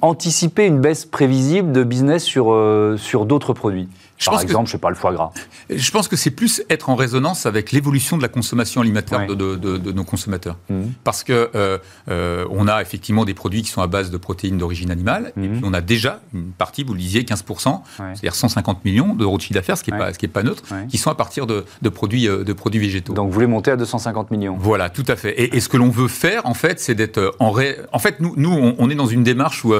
anticiper 0.00 0.66
une 0.66 0.80
baisse 0.80 1.04
prévisible 1.04 1.72
de 1.72 1.84
business 1.84 2.24
sur, 2.24 2.56
sur 2.96 3.26
d'autres 3.26 3.52
produits? 3.52 3.88
Par 4.24 4.40
exemple, 4.40 4.66
je 4.66 4.72
sais 4.72 4.78
pas, 4.78 4.90
le 4.90 4.94
foie 4.94 5.12
gras. 5.12 5.30
Je 5.70 5.90
pense 5.90 6.08
que 6.08 6.16
c'est 6.16 6.30
plus 6.30 6.62
être 6.70 6.90
en 6.90 6.94
résonance 6.94 7.46
avec 7.46 7.72
l'évolution 7.72 8.16
de 8.16 8.22
la 8.22 8.28
consommation 8.28 8.80
alimentaire 8.80 9.26
de, 9.26 9.92
nos 9.92 10.04
consommateurs. 10.04 10.56
Mhm. 10.70 10.92
Parce 11.04 11.24
que 11.24 11.50
euh, 11.54 11.78
euh, 12.10 12.46
on 12.50 12.68
a 12.68 12.80
effectivement 12.80 13.24
des 13.24 13.34
produits 13.34 13.62
qui 13.62 13.70
sont 13.70 13.82
à 13.82 13.86
base 13.86 14.10
de 14.10 14.16
protéines 14.16 14.58
d'origine 14.58 14.90
animale, 14.90 15.32
et 15.36 15.40
mhm. 15.40 15.52
puis 15.52 15.62
on 15.64 15.74
a 15.74 15.80
déjà 15.80 16.20
une 16.34 16.52
partie, 16.52 16.84
vous 16.84 16.94
le 16.94 16.98
disiez, 16.98 17.22
15%, 17.22 17.80
c'est-à-dire 17.96 18.34
150 18.34 18.84
millions 18.84 19.14
d'euros 19.14 19.36
de 19.36 19.42
chiffre 19.42 19.54
d'affaires, 19.54 19.76
ce 19.78 19.84
qui 19.84 19.90
n'est 19.92 20.28
pas, 20.28 20.42
neutre, 20.42 20.62
qui 20.88 20.98
sont 20.98 21.10
à 21.10 21.14
partir 21.14 21.46
de, 21.46 21.64
produits, 21.88 22.28
euh, 22.28 22.44
de 22.44 22.52
produits 22.52 22.80
végétaux. 22.80 23.14
Donc 23.14 23.28
vous 23.28 23.32
voulez 23.32 23.46
monter 23.46 23.70
à 23.70 23.76
250 23.76 24.30
millions 24.30 24.56
Voilà, 24.58 24.90
tout 24.90 25.04
à 25.08 25.16
fait. 25.16 25.54
Et, 25.54 25.60
ce 25.62 25.68
que 25.68 25.76
l'on 25.76 25.90
veut 25.90 26.08
faire, 26.08 26.44
en 26.46 26.54
fait, 26.54 26.80
c'est 26.80 26.94
d'être 26.94 27.34
en 27.38 27.52
ré... 27.52 27.76
En 27.92 28.00
fait, 28.00 28.18
nous, 28.18 28.34
nous 28.36 28.50
on, 28.50 28.90
est 28.90 28.96
dans 28.96 29.06
une 29.06 29.22
démarche 29.22 29.64
où 29.64 29.74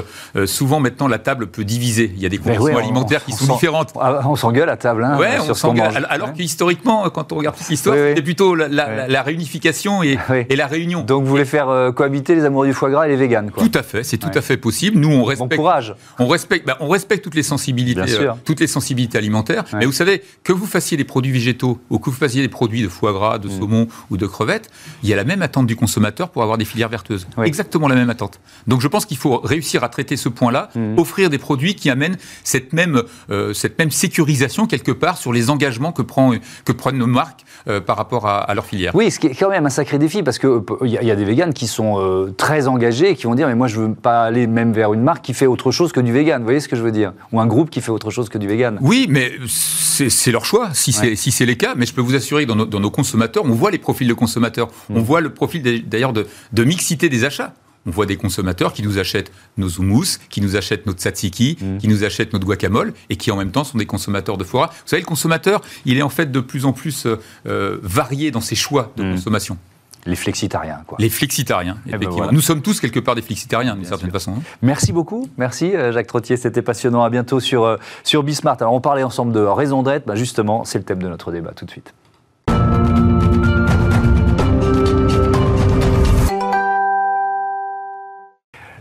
souvent 0.45 0.79
maintenant 0.79 1.07
la 1.07 1.19
table 1.19 1.47
peut 1.47 1.65
diviser. 1.65 2.11
Il 2.15 2.21
y 2.21 2.25
a 2.25 2.29
des 2.29 2.37
conditions 2.37 2.77
alimentaires 2.77 3.25
qui 3.25 3.33
sont 3.33 3.53
différentes. 3.53 3.93
On 4.33 4.35
s'engueule 4.35 4.69
à 4.69 4.77
table. 4.77 5.03
Hein, 5.03 5.17
ouais, 5.17 5.37
on 5.47 5.53
s'engueule. 5.53 6.05
Alors 6.09 6.33
que 6.33 6.41
historiquement, 6.41 7.09
quand 7.09 7.31
on 7.31 7.37
regarde 7.37 7.55
toute 7.55 7.69
l'histoire, 7.69 7.95
c'était 7.95 8.21
plutôt 8.21 8.55
la, 8.55 9.21
réunification 9.21 10.03
et, 10.03 10.17
la 10.49 10.67
réunion. 10.67 11.01
Donc 11.01 11.23
vous 11.23 11.29
voulez 11.29 11.45
faire 11.45 11.69
euh, 11.69 11.91
cohabiter 11.91 12.35
les 12.35 12.45
amoureux 12.45 12.67
du 12.67 12.73
foie 12.73 12.89
gras 12.89 13.07
et 13.07 13.09
les 13.09 13.15
véganes, 13.15 13.51
quoi. 13.51 13.63
Tout 13.63 13.77
à 13.77 13.83
fait, 13.83 14.03
c'est 14.03 14.17
tout 14.17 14.31
à 14.33 14.41
fait 14.41 14.57
possible. 14.57 14.97
Nous, 14.97 15.11
on 15.11 15.23
respecte. 15.23 15.51
Bon 15.51 15.55
courage. 15.55 15.95
On 16.19 16.27
respecte, 16.27 16.65
bah, 16.65 16.77
on 16.79 16.89
respecte 16.89 17.23
toutes 17.23 17.35
les 17.35 17.43
sensibilités, 17.43 18.01
euh, 18.19 18.31
toutes 18.45 18.59
les 18.59 18.67
sensibilités 18.67 19.17
alimentaires. 19.17 19.63
Mais 19.73 19.85
vous 19.85 19.91
savez, 19.91 20.23
que 20.43 20.53
vous 20.53 20.65
fassiez 20.65 20.97
des 20.97 21.03
produits 21.03 21.31
végétaux 21.31 21.79
ou 21.89 21.99
que 21.99 22.09
vous 22.09 22.15
fassiez 22.15 22.41
des 22.41 22.49
produits 22.49 22.81
de 22.81 22.87
foie 22.87 23.13
gras, 23.13 23.37
de 23.37 23.47
mm. 23.47 23.59
saumon 23.59 23.87
ou 24.09 24.17
de 24.17 24.25
crevettes, 24.25 24.69
il 25.03 25.09
y 25.09 25.13
a 25.13 25.15
la 25.15 25.23
même 25.23 25.41
attente 25.41 25.67
du 25.67 25.75
consommateur 25.75 26.29
pour 26.29 26.41
avoir 26.41 26.57
des 26.57 26.65
filières 26.65 26.89
vertueuses. 26.89 27.27
Exactement 27.43 27.87
la 27.87 27.95
même 27.95 28.09
attente. 28.09 28.39
Donc 28.67 28.81
je 28.81 28.87
pense 28.87 29.05
qu'il 29.05 29.17
faut 29.17 29.37
réussir 29.39 29.83
à 29.83 29.89
traiter 29.89 30.17
ce 30.17 30.29
point-là, 30.29 30.69
mm. 30.75 30.97
offrir 30.97 31.29
des 31.29 31.37
produits 31.37 31.75
qui 31.75 31.89
amènent 31.89 32.17
cette 32.43 32.73
même, 32.73 33.03
euh, 33.29 33.53
cette 33.53 33.77
même 33.77 33.91
sécurisation 34.23 34.67
quelque 34.67 34.91
part 34.91 35.17
sur 35.17 35.33
les 35.33 35.49
engagements 35.49 35.91
que, 35.91 36.01
prend, 36.01 36.33
que 36.65 36.71
prennent 36.71 36.97
nos 36.97 37.07
marques 37.07 37.45
euh, 37.67 37.81
par 37.81 37.97
rapport 37.97 38.27
à, 38.27 38.53
leur 38.53 38.65
filière. 38.65 38.95
Oui, 38.95 39.11
ce 39.11 39.19
qui 39.19 39.27
est 39.27 39.35
quand 39.35 39.49
même 39.49 39.65
un 39.65 39.69
sacré 39.69 39.97
défi 39.97 40.23
parce 40.23 40.39
qu'il 40.39 40.49
euh, 40.49 40.63
y, 40.83 41.05
y, 41.05 41.11
a 41.11 41.15
des 41.15 41.25
véganes 41.25 41.53
qui 41.53 41.67
sont 41.67 42.33
très 42.37 42.67
engagés 42.67 43.11
et 43.11 43.15
qui 43.15 43.25
vont 43.25 43.35
dire 43.35 43.47
mais 43.47 43.55
moi 43.55 43.67
je 43.67 43.79
veux 43.79 43.93
pas 43.93 44.23
aller 44.23 44.47
même 44.47 44.73
vers 44.73 44.93
une 44.93 45.01
marque 45.01 45.23
qui 45.23 45.33
fait 45.33 45.45
autre 45.45 45.71
chose 45.71 45.91
que 45.91 45.99
du 45.99 46.11
vegan. 46.11 46.39
Vous 46.39 46.45
voyez 46.45 46.59
ce 46.59 46.67
que 46.67 46.75
je 46.75 46.81
veux 46.81 46.91
dire? 46.91 47.13
Ou 47.31 47.39
un 47.39 47.47
groupe 47.47 47.69
qui 47.69 47.81
fait 47.81 47.91
autre 47.91 48.11
chose 48.11 48.29
que 48.29 48.37
du 48.37 48.47
vegan. 48.47 48.77
Oui, 48.81 49.07
mais 49.09 49.31
c'est 49.47 50.31
leur 50.31 50.45
choix 50.45 50.69
si 50.73 50.91
c'est 50.91 51.15
si 51.15 51.31
c'est 51.31 51.45
les 51.45 51.57
cas. 51.57 51.73
Mais 51.75 51.85
je 51.85 51.93
peux 51.93 52.01
vous 52.01 52.15
assurer 52.15 52.43
que 52.43 52.49
dans 52.49 52.55
nos, 52.55 52.65
dans 52.65 52.79
nos 52.79 52.91
consommateurs, 52.91 53.43
on 53.45 53.53
voit 53.53 53.71
les 53.71 53.77
profils 53.77 54.07
de 54.07 54.13
consommateurs. 54.13 54.69
On 54.89 54.99
mm. 54.99 55.03
voit 55.03 55.21
le 55.21 55.33
profil 55.33 55.83
d'ailleurs 55.87 56.13
de, 56.13 56.27
de 56.51 56.63
mixité 56.63 57.09
des 57.09 57.25
achats. 57.25 57.53
On 57.85 57.91
voit 57.91 58.05
des 58.05 58.17
consommateurs 58.17 58.73
qui 58.73 58.83
nous 58.83 58.97
achètent 58.97 59.31
nos 59.57 59.69
houmous, 59.69 60.17
qui 60.29 60.41
nous 60.41 60.55
achètent 60.55 60.85
notre 60.85 60.99
tzatziki, 60.99 61.57
mm. 61.59 61.77
qui 61.79 61.87
nous 61.87 62.03
achètent 62.03 62.33
notre 62.33 62.45
guacamole, 62.45 62.93
et 63.09 63.17
qui 63.17 63.31
en 63.31 63.37
même 63.37 63.51
temps 63.51 63.63
sont 63.63 63.77
des 63.77 63.85
consommateurs 63.85 64.37
de 64.37 64.43
foie. 64.43 64.67
Vous 64.67 64.87
savez, 64.87 65.01
le 65.01 65.05
consommateur, 65.05 65.61
il 65.85 65.97
est 65.97 66.01
en 66.01 66.09
fait 66.09 66.31
de 66.31 66.39
plus 66.39 66.65
en 66.65 66.73
plus 66.73 67.05
euh, 67.05 67.19
euh, 67.47 67.77
varié 67.81 68.31
dans 68.31 68.41
ses 68.41 68.55
choix 68.55 68.91
de 68.95 69.03
mm. 69.03 69.15
consommation. 69.15 69.57
Les 70.05 70.17
flexitariens, 70.17 70.81
quoi. 70.85 70.97
Les 70.99 71.09
flexitariens, 71.09 71.77
eh 71.87 71.97
ben. 71.97 72.09
Nous 72.31 72.41
sommes 72.41 72.61
tous 72.61 72.81
quelque 72.81 72.99
part 72.99 73.15
des 73.15 73.21
flexitariens, 73.21 73.75
d'une 73.75 73.85
certaine 73.85 74.11
façon. 74.11 74.33
Hein. 74.37 74.41
Merci 74.61 74.91
beaucoup. 74.91 75.29
Merci, 75.37 75.73
euh, 75.73 75.93
Jacques 75.93 76.07
Trottier. 76.07 76.35
C'était 76.35 76.61
passionnant. 76.61 77.03
À 77.03 77.09
bientôt 77.09 77.39
sur, 77.39 77.77
sur 78.03 78.23
Bismart. 78.23 78.57
Alors, 78.59 78.73
on 78.73 78.81
parlait 78.81 79.03
ensemble 79.03 79.31
de 79.31 79.39
raison 79.39 79.81
d'être. 79.81 80.05
Bah, 80.05 80.15
justement, 80.15 80.65
c'est 80.65 80.77
le 80.77 80.83
thème 80.83 81.01
de 81.01 81.07
notre 81.07 81.31
débat. 81.31 81.53
Tout 81.55 81.65
de 81.65 81.71
suite. 81.71 81.93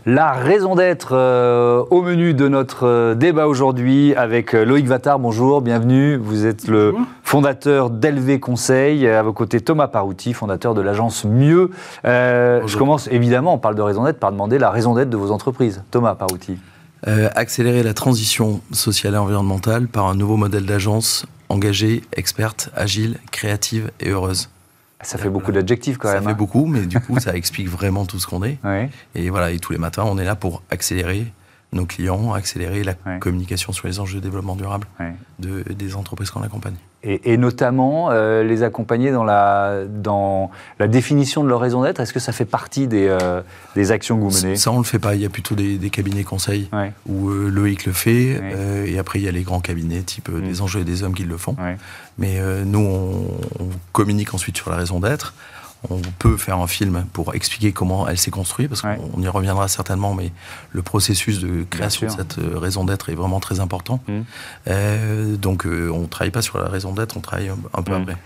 La 0.05 0.33
raison 0.33 0.75
d'être 0.75 1.11
euh, 1.13 1.85
au 1.91 2.03
menu 2.03 2.35
de 2.35 2.49
notre 2.49 2.89
euh, 2.89 3.15
débat 3.15 3.47
aujourd'hui 3.47 4.17
avec 4.17 4.53
euh, 4.53 4.65
Loïc 4.65 4.87
Vattard. 4.87 5.21
Bonjour, 5.21 5.61
bienvenue. 5.61 6.17
Vous 6.17 6.45
êtes 6.45 6.67
le 6.67 6.93
fondateur 7.23 7.89
d'Elvé 7.89 8.41
Conseil. 8.41 9.07
À 9.07 9.23
vos 9.23 9.33
côtés, 9.33 9.61
Thomas 9.61 9.87
Parouti, 9.87 10.33
fondateur 10.33 10.75
de 10.75 10.81
l'agence 10.81 11.25
Mieux. 11.25 11.71
je 12.05 12.77
commence 12.77 13.07
évidemment, 13.13 13.55
on 13.55 13.59
parle 13.59 13.77
de 13.77 13.83
raison 13.83 14.03
d'être, 14.03 14.19
par 14.19 14.33
demander 14.33 14.59
la 14.59 14.71
raison 14.71 14.95
d'être 14.95 15.11
de 15.11 15.17
vos 15.17 15.31
entreprises. 15.31 15.85
Thomas 15.93 16.17
Parouti. 16.17 16.59
accélérer 17.07 17.85
la 17.85 17.95
transition 17.95 18.61
sociale 18.73 19.15
et 19.15 19.19
environnementale 19.19 19.87
par 19.87 20.07
un 20.07 20.17
nouveau 20.17 20.37
modèle 20.37 20.67
d'agence 20.67 21.27
engagée, 21.49 22.03
experte, 22.13 22.71
agile, 22.75 23.19
créative 23.31 23.93
et 24.01 24.11
heureuse. 24.11 24.49
Ça 25.03 25.19
fait 25.19 25.31
beaucoup 25.31 25.53
d'adjectifs 25.53 25.99
quand 25.99 26.09
même. 26.09 26.19
Ça 26.19 26.23
fait 26.25 26.33
hein. 26.33 26.37
beaucoup, 26.37 26.67
mais 26.67 26.87
du 26.87 27.01
coup, 27.01 27.19
ça 27.21 27.35
explique 27.35 27.69
vraiment 27.69 28.07
tout 28.07 28.19
ce 28.19 28.27
qu'on 28.27 28.43
est. 28.43 28.59
Et 29.15 29.31
voilà, 29.31 29.51
et 29.51 29.59
tous 29.59 29.73
les 29.73 29.79
matins, 29.79 30.05
on 30.07 30.19
est 30.19 30.25
là 30.25 30.37
pour 30.37 30.63
accélérer 30.71 31.27
nos 31.73 31.87
clients, 31.87 32.35
accélérer 32.35 32.85
la 32.85 32.95
communication 33.19 33.73
sur 33.73 33.89
les 33.89 33.99
enjeux 33.99 34.19
de 34.19 34.25
développement 34.25 34.57
durable 34.57 34.87
de, 35.39 35.63
des 35.73 35.97
entreprises 35.97 36.31
qu'on 36.31 36.43
accompagne. 36.43 36.77
Et, 37.05 37.37
notamment 37.37 38.11
euh, 38.11 38.45
les 38.45 38.63
accompagner 38.63 39.11
dans 39.11 39.25
la, 39.25 39.83
dans 39.89 40.53
la 40.79 40.87
définition 40.87 41.43
de 41.43 41.49
leur 41.49 41.59
raison 41.59 41.83
d'être. 41.83 41.99
Est-ce 41.99 42.13
que 42.13 42.21
ça 42.21 42.31
fait 42.31 42.45
partie 42.45 42.87
des, 42.87 43.09
euh, 43.09 43.41
des 43.75 43.91
actions 43.91 44.17
que 44.17 44.23
vous 44.23 44.31
menez? 44.31 44.55
Ça, 44.55 44.71
on 44.71 44.75
ne 44.75 44.79
le 44.79 44.85
fait 44.85 45.01
pas. 45.01 45.17
Il 45.17 45.21
y 45.21 45.27
a 45.27 45.29
plutôt 45.29 45.57
des, 45.57 45.91
cabinets 45.91 46.23
conseils 46.23 46.71
où 47.09 47.31
euh, 47.31 47.49
Loïc 47.49 47.87
le 47.87 47.93
fait. 47.93 48.41
et 48.87 48.99
après, 49.01 49.19
il 49.19 49.25
y 49.25 49.29
a 49.29 49.33
les 49.33 49.43
grands 49.43 49.61
cabinets, 49.61 50.03
type 50.03 50.29
mm. 50.29 50.43
des 50.43 50.63
enjeux 50.63 50.81
et 50.81 50.85
des 50.85 51.03
hommes 51.03 51.15
qui 51.15 51.25
le 51.25 51.37
font. 51.37 51.57
Mais 52.19 52.41
nous, 52.65 52.79
on, 52.79 53.69
communique 53.93 54.35
ensuite 54.35 54.57
sur 54.57 54.71
la 54.71 54.77
raison 54.77 55.01
d'être 55.01 55.35
on 55.91 56.01
peut 56.19 56.37
faire 56.37 56.59
un 56.59 56.67
film 56.67 57.05
pour 57.13 57.35
expliquer 57.35 57.73
comment 57.73 58.09
elle 58.09 58.19
s'est 58.19 58.31
construite, 58.31 58.69
parce 58.69 58.83
qu'on 58.83 59.21
y 59.21 59.29
reviendra 59.29 59.69
certainement, 59.69 60.15
mais 60.15 60.33
le 60.73 60.83
processus 60.83 61.41
de 61.41 61.65
création 61.69 62.07
de 62.07 62.13
cette 62.13 62.39
euh, 62.39 62.59
raison 62.59 62.85
d'être 62.85 63.11
est 63.11 63.15
vraiment 63.15 63.41
très 63.41 63.61
important. 63.61 64.01
Mmh. 64.07 64.21
Euh, 64.69 65.37
donc 65.37 65.67
euh, 65.67 65.91
on 65.93 66.03
ne 66.03 66.07
travaille 66.07 66.31
pas 66.31 66.43
sur 66.43 66.59
la 66.59 66.69
raison 66.69 66.93
d'être, 66.93 67.17
on 67.17 67.21
travaille 67.21 67.49
un, 67.49 67.83
peu 67.83 67.93
mmh. 67.93 68.17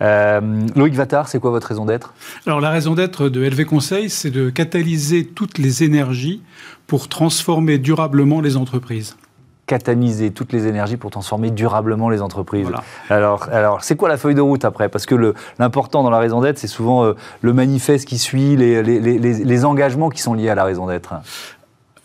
après. 0.00 0.40
Loïc 0.74 0.94
Vattard, 0.94 1.28
c'est 1.28 1.38
quoi 1.38 1.50
votre 1.50 1.66
raison 1.66 1.84
d'être? 1.84 2.14
Alors 2.46 2.60
la 2.60 2.70
raison 2.70 2.94
d'être 2.94 3.28
de 3.28 3.46
LV 3.46 3.64
Conseil, 3.64 4.08
c'est 4.08 4.30
de 4.30 4.50
catalyser 4.50 5.26
toutes 5.26 5.58
les 5.58 5.82
énergies 5.82 6.42
pour 6.86 7.08
transformer 7.08 7.78
durablement 7.78 8.40
les 8.40 8.56
entreprises 8.56 9.16
catalyser 9.66 10.32
toutes 10.32 10.52
les 10.52 10.66
énergies 10.66 10.96
pour 10.96 11.10
transformer 11.10 11.50
durablement 11.50 12.10
les 12.10 12.20
entreprises. 12.20 12.68
Alors, 13.08 13.48
alors 13.50 13.84
c'est 13.84 13.96
quoi 13.96 14.08
la 14.08 14.16
feuille 14.16 14.34
de 14.34 14.40
route 14.40 14.64
après? 14.64 14.88
Parce 14.88 15.06
que 15.06 15.34
l'important 15.58 16.02
dans 16.02 16.10
la 16.10 16.18
raison 16.18 16.40
d'être, 16.40 16.58
c'est 16.58 16.66
souvent 16.66 17.04
euh, 17.04 17.14
le 17.40 17.52
manifeste 17.52 18.06
qui 18.06 18.18
suit, 18.18 18.56
les, 18.56 18.82
les, 18.82 19.18
les, 19.18 19.64
engagements 19.64 20.08
qui 20.08 20.20
sont 20.20 20.34
liés 20.34 20.48
à 20.48 20.54
la 20.54 20.64
raison 20.64 20.86
d'être. 20.86 21.14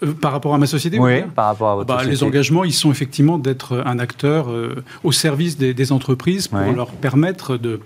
Euh, 0.04 0.14
par 0.14 0.32
rapport 0.32 0.54
à 0.54 0.58
ma 0.60 0.68
société 0.68 1.00
Oui, 1.00 1.24
par 1.36 1.48
rapport 1.48 1.70
à 1.70 1.76
votre 1.76 1.88
bah, 1.88 1.96
société. 1.96 2.16
Les 2.16 2.24
engagements, 2.24 2.64
ils 2.64 2.74
sont 2.74 2.92
effectivement 2.92 3.40
d'être 3.40 3.84
un 3.86 3.98
acteur 3.98 4.52
euh, 4.52 4.84
au 5.04 5.12
service 5.12 5.58
des, 5.58 5.74
des 5.74 5.92
entreprises 5.92 6.48
pour 6.48 6.74
leur 6.76 6.90
permettre 6.90 7.58
de 7.58 7.80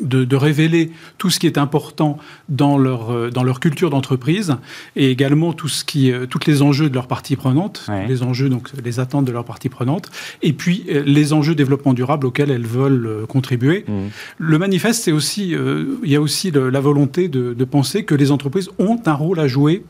de, 0.00 0.36
révéler 0.36 0.90
tout 1.18 1.30
ce 1.30 1.38
qui 1.38 1.46
est 1.46 1.58
important 1.58 2.18
dans 2.48 2.78
leur, 2.78 3.10
euh, 3.10 3.30
dans 3.30 3.42
leur 3.42 3.60
culture 3.60 3.90
d'entreprise 3.90 4.56
et 4.96 5.10
également 5.10 5.52
tout 5.52 5.68
ce 5.68 5.84
qui, 5.84 6.10
euh, 6.10 6.26
toutes 6.26 6.46
les 6.46 6.62
enjeux 6.62 6.88
de 6.88 6.94
leurs 6.94 7.06
parties 7.06 7.36
prenantes, 7.36 7.86
les 8.08 8.22
enjeux, 8.22 8.48
donc 8.48 8.70
les 8.82 9.00
attentes 9.00 9.24
de 9.24 9.32
leurs 9.32 9.44
parties 9.44 9.68
prenantes, 9.68 10.10
et 10.42 10.52
puis 10.52 10.84
euh, 10.88 11.02
les 11.04 11.32
enjeux 11.32 11.54
développement 11.54 11.92
durable 11.92 12.26
auxquels 12.26 12.50
elles 12.50 12.66
veulent 12.66 13.26
contribuer. 13.28 13.84
Mmh. 13.86 13.92
Le 14.38 14.58
manifeste, 14.58 15.02
c'est 15.02 15.12
aussi, 15.12 15.50
il 15.50 16.10
y 16.10 16.16
a 16.16 16.20
aussi 16.20 16.50
la 16.50 16.80
volonté 16.80 17.28
de, 17.28 17.52
de 17.54 17.64
penser 17.64 18.04
que 18.04 18.14
les 18.14 18.30
entreprises 18.30 18.70
ont 18.78 18.98
un 19.06 19.14
rôle 19.14 19.40
à 19.40 19.48
jouer 19.48 19.84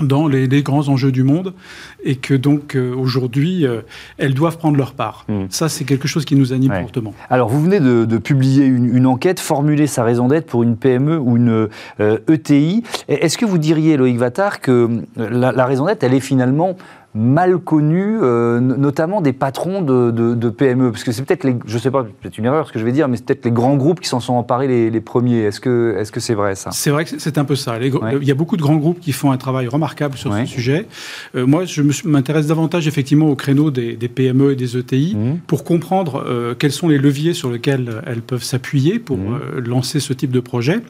dans 0.00 0.26
les, 0.26 0.62
grands 0.62 0.88
enjeux 0.88 1.12
du 1.12 1.22
monde 1.22 1.54
et 2.02 2.16
que 2.16 2.34
donc 2.34 2.74
euh, 2.74 2.94
aujourd'hui 2.94 3.66
euh, 3.66 3.82
elles 4.18 4.34
doivent 4.34 4.58
prendre 4.58 4.76
leur 4.76 4.92
part. 4.92 5.24
Hmm. 5.28 5.44
Ça 5.50 5.68
c'est 5.68 5.84
quelque 5.84 6.08
chose 6.08 6.24
qui 6.24 6.36
nous 6.36 6.52
anime 6.52 6.72
fortement. 6.72 7.14
Alors 7.30 7.48
vous 7.48 7.62
venez 7.62 7.80
de, 7.80 8.18
publier 8.18 8.64
une, 8.64 9.06
enquête, 9.06 9.40
formuler 9.40 9.86
sa 9.86 10.02
raison 10.02 10.28
d'être 10.28 10.46
pour 10.46 10.62
une 10.62 10.76
PME 10.76 11.18
ou 11.18 11.36
une 11.36 11.68
ETI. 12.00 12.82
Euh, 13.08 13.14
e 13.14 13.24
Est-ce 13.24 13.38
que 13.38 13.44
vous 13.44 13.58
diriez 13.58 13.96
Loïc 13.96 14.16
Vattard 14.16 14.60
que 14.60 15.02
la, 15.16 15.52
la 15.52 15.66
raison 15.66 15.86
d'être 15.86 16.02
elle 16.02 16.14
est 16.14 16.20
finalement 16.20 16.76
mal 17.14 17.58
connus, 17.58 18.18
euh, 18.22 18.58
notamment 18.58 19.20
des 19.20 19.32
patrons 19.32 19.82
de, 19.82 20.50
PME 20.50 20.90
Parce 20.90 21.04
que 21.04 21.12
c'est 21.12 21.24
peut-être, 21.24 21.44
les, 21.44 21.56
je 21.64 21.78
sais 21.78 21.90
pas, 21.90 22.02
peut-être 22.02 22.38
une 22.38 22.44
erreur 22.44 22.66
ce 22.66 22.72
que 22.72 22.78
je 22.78 22.84
vais 22.84 22.92
dire, 22.92 23.08
mais 23.08 23.16
c'est 23.16 23.24
peut-être 23.24 23.44
les 23.44 23.52
grands 23.52 23.76
groupes 23.76 24.00
qui 24.00 24.08
s'en 24.08 24.20
sont 24.20 24.34
emparés 24.34 24.90
les, 24.90 25.00
premiers. 25.00 25.40
Est-ce 25.40 25.60
que 25.60 25.96
est-ce 25.98 26.10
que 26.10 26.20
c'est 26.20 26.34
vrai 26.34 26.54
ça? 26.54 26.70
C'est 26.72 26.90
vrai 26.90 27.04
que 27.04 27.18
c'est 27.18 27.38
un 27.38 27.44
peu 27.44 27.56
ça. 27.56 27.78
Il 27.80 28.24
y 28.24 28.30
a 28.30 28.34
beaucoup 28.34 28.56
de 28.56 28.62
grands 28.62 28.76
groupes 28.76 29.00
qui 29.00 29.12
font 29.12 29.30
un 29.30 29.36
travail 29.36 29.68
remarquable 29.68 30.16
sur 30.16 30.34
ce 30.34 30.44
sujet. 30.46 30.86
Euh, 31.36 31.46
moi, 31.46 31.64
je 31.64 31.82
m'intéresse 32.04 32.46
davantage 32.46 32.88
effectivement 32.88 33.28
au 33.28 33.36
créneau 33.36 33.70
des, 33.70 33.96
PME 34.14 34.52
et 34.52 34.56
des 34.56 34.76
ETI 34.76 35.16
mmh. 35.16 35.38
pour 35.46 35.64
comprendre 35.64 36.24
euh, 36.26 36.54
quels 36.54 36.72
sont 36.72 36.88
les 36.88 36.98
leviers 36.98 37.34
sur 37.34 37.50
lesquels 37.50 38.02
elles 38.06 38.22
peuvent 38.22 38.42
s'appuyer 38.42 38.98
pour 38.98 39.18
mmh. 39.18 39.58
lancer 39.66 40.00
ce 40.00 40.12
type 40.12 40.30
de 40.30 40.40
projet. 40.40 40.82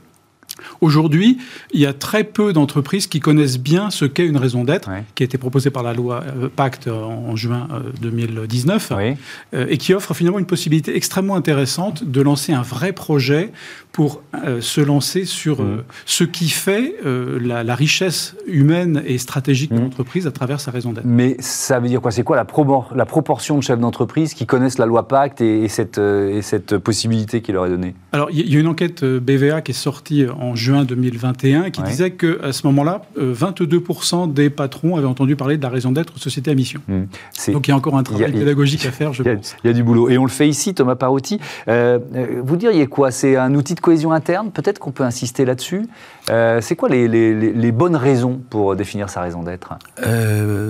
Aujourd'hui, 0.81 1.39
il 1.73 1.81
y 1.81 1.87
a 1.87 1.93
très 1.93 2.25
peu 2.25 2.53
d'entreprises 2.53 3.07
qui 3.07 3.21
connaissent 3.21 3.59
bien 3.59 3.91
ce 3.91 4.05
qu'est 4.05 4.27
une 4.27 4.37
raison 4.37 4.65
d'être, 4.65 4.91
qui 5.15 5.23
a 5.23 5.27
été 5.27 5.39
proposée 5.39 5.71
par 5.71 5.83
la 5.83 5.95
loi 5.95 6.23
euh, 6.25 6.49
Pacte 6.55 6.89
en, 6.89 7.35
juin 7.37 7.69
2019, 8.01 8.93
euh, 8.93 9.15
euh, 9.55 9.67
et 9.69 9.79
qui 9.79 9.95
offre 9.95 10.15
finalement 10.15 10.39
une 10.39 10.47
possibilité 10.47 10.97
extrêmement 10.97 11.37
intéressante 11.37 12.05
de 12.05 12.21
lancer 12.21 12.53
un 12.53 12.63
vrai 12.63 12.93
projet 12.93 13.53
pour 13.93 14.23
se 14.61 14.81
lancer 14.81 15.25
sur 15.25 15.63
mmh. 15.63 15.85
ce 16.05 16.25
qui 16.25 16.49
fait 16.49 16.97
la, 17.05 17.75
richesse 17.77 18.35
humaine 18.47 19.03
et 19.07 19.19
stratégique 19.19 19.71
de 19.71 19.79
mmh. 19.79 19.83
l'entreprise 19.83 20.27
à 20.27 20.33
travers 20.33 20.59
sa 20.59 20.73
raison 20.73 20.93
d'être. 20.93 21.05
Mais 21.05 21.37
ça 21.39 21.79
veut 21.79 21.87
dire 21.87 22.01
quoi? 22.01 22.11
C'est 22.11 22.25
quoi 22.25 22.35
la, 22.35 22.47
la, 22.95 23.07
proportion 23.07 23.57
de 23.57 23.63
chefs 23.63 23.79
d'entreprise 23.79 24.35
qui 24.35 24.47
connaissent 24.47 24.79
la 24.79 24.87
loi 24.87 25.07
Pacte 25.07 25.41
et, 25.41 25.69
cette, 25.69 25.99
et 25.99 26.43
cette 26.43 26.79
possibilité 26.79 27.41
qui 27.41 27.53
leur 27.53 27.67
est 27.67 27.71
donnée? 27.71 27.95
Alors, 28.11 28.31
il 28.33 28.53
y, 28.53 28.57
a 28.57 28.61
une 28.61 28.67
enquête 28.67 29.05
BVA 29.05 29.61
qui 29.61 29.71
est 29.71 29.75
sortie 29.75 30.27
en 30.41 30.44
en 30.45 30.55
juin 30.55 30.85
2021 30.85 31.71
qui 31.71 31.83
disait 31.83 32.11
que 32.11 32.41
à 32.43 32.53
ce 32.53 32.67
moment-là, 32.67 33.03
22% 33.19 34.33
des 34.33 34.51
patrons 34.51 34.97
avaient 34.97 35.07
entendu 35.07 35.37
parler 35.37 35.57
de 35.57 35.63
la 35.63 35.69
raison 35.69 35.93
d'être 35.93 36.19
société 36.19 36.51
à 36.51 36.55
mission. 36.55 36.81
Mmh. 36.89 37.53
Donc 37.53 37.69
il 37.69 37.71
y 37.71 37.73
a 37.73 37.77
encore 37.77 37.97
un 37.97 38.03
travail 38.03 38.33
pédagogique 38.33 38.87
à 38.87 38.93
faire, 38.93 39.13
je 39.13 39.23
pense. 39.23 39.57
Il 39.65 39.69
y 39.69 39.71
a 39.71 39.73
du 39.73 39.83
boulot. 39.83 40.09
Et 40.09 40.19
on 40.19 40.25
le 40.25 40.31
fait 40.31 40.49
ici, 40.49 40.75
Thomas 40.75 40.95
Parotti. 40.97 41.41
vous 41.67 42.57
diriez 42.57 42.87
quoi? 42.87 43.11
C'est 43.11 43.37
un 43.37 43.55
outil 43.55 43.75
de 43.75 43.81
cohésion 43.81 44.13
interne? 44.13 44.51
Peut-être 44.51 44.79
qu'on 44.79 44.93
peut 44.93 45.05
insister 45.05 45.45
là-dessus. 45.45 45.87
c'est 46.29 46.77
quoi 46.77 46.89
les, 46.89 47.73
bonnes 47.73 47.97
raisons 47.97 48.41
pour 48.51 48.77
définir 48.77 49.11
sa 49.11 49.21
raison 49.23 49.43
d'être? 49.43 49.75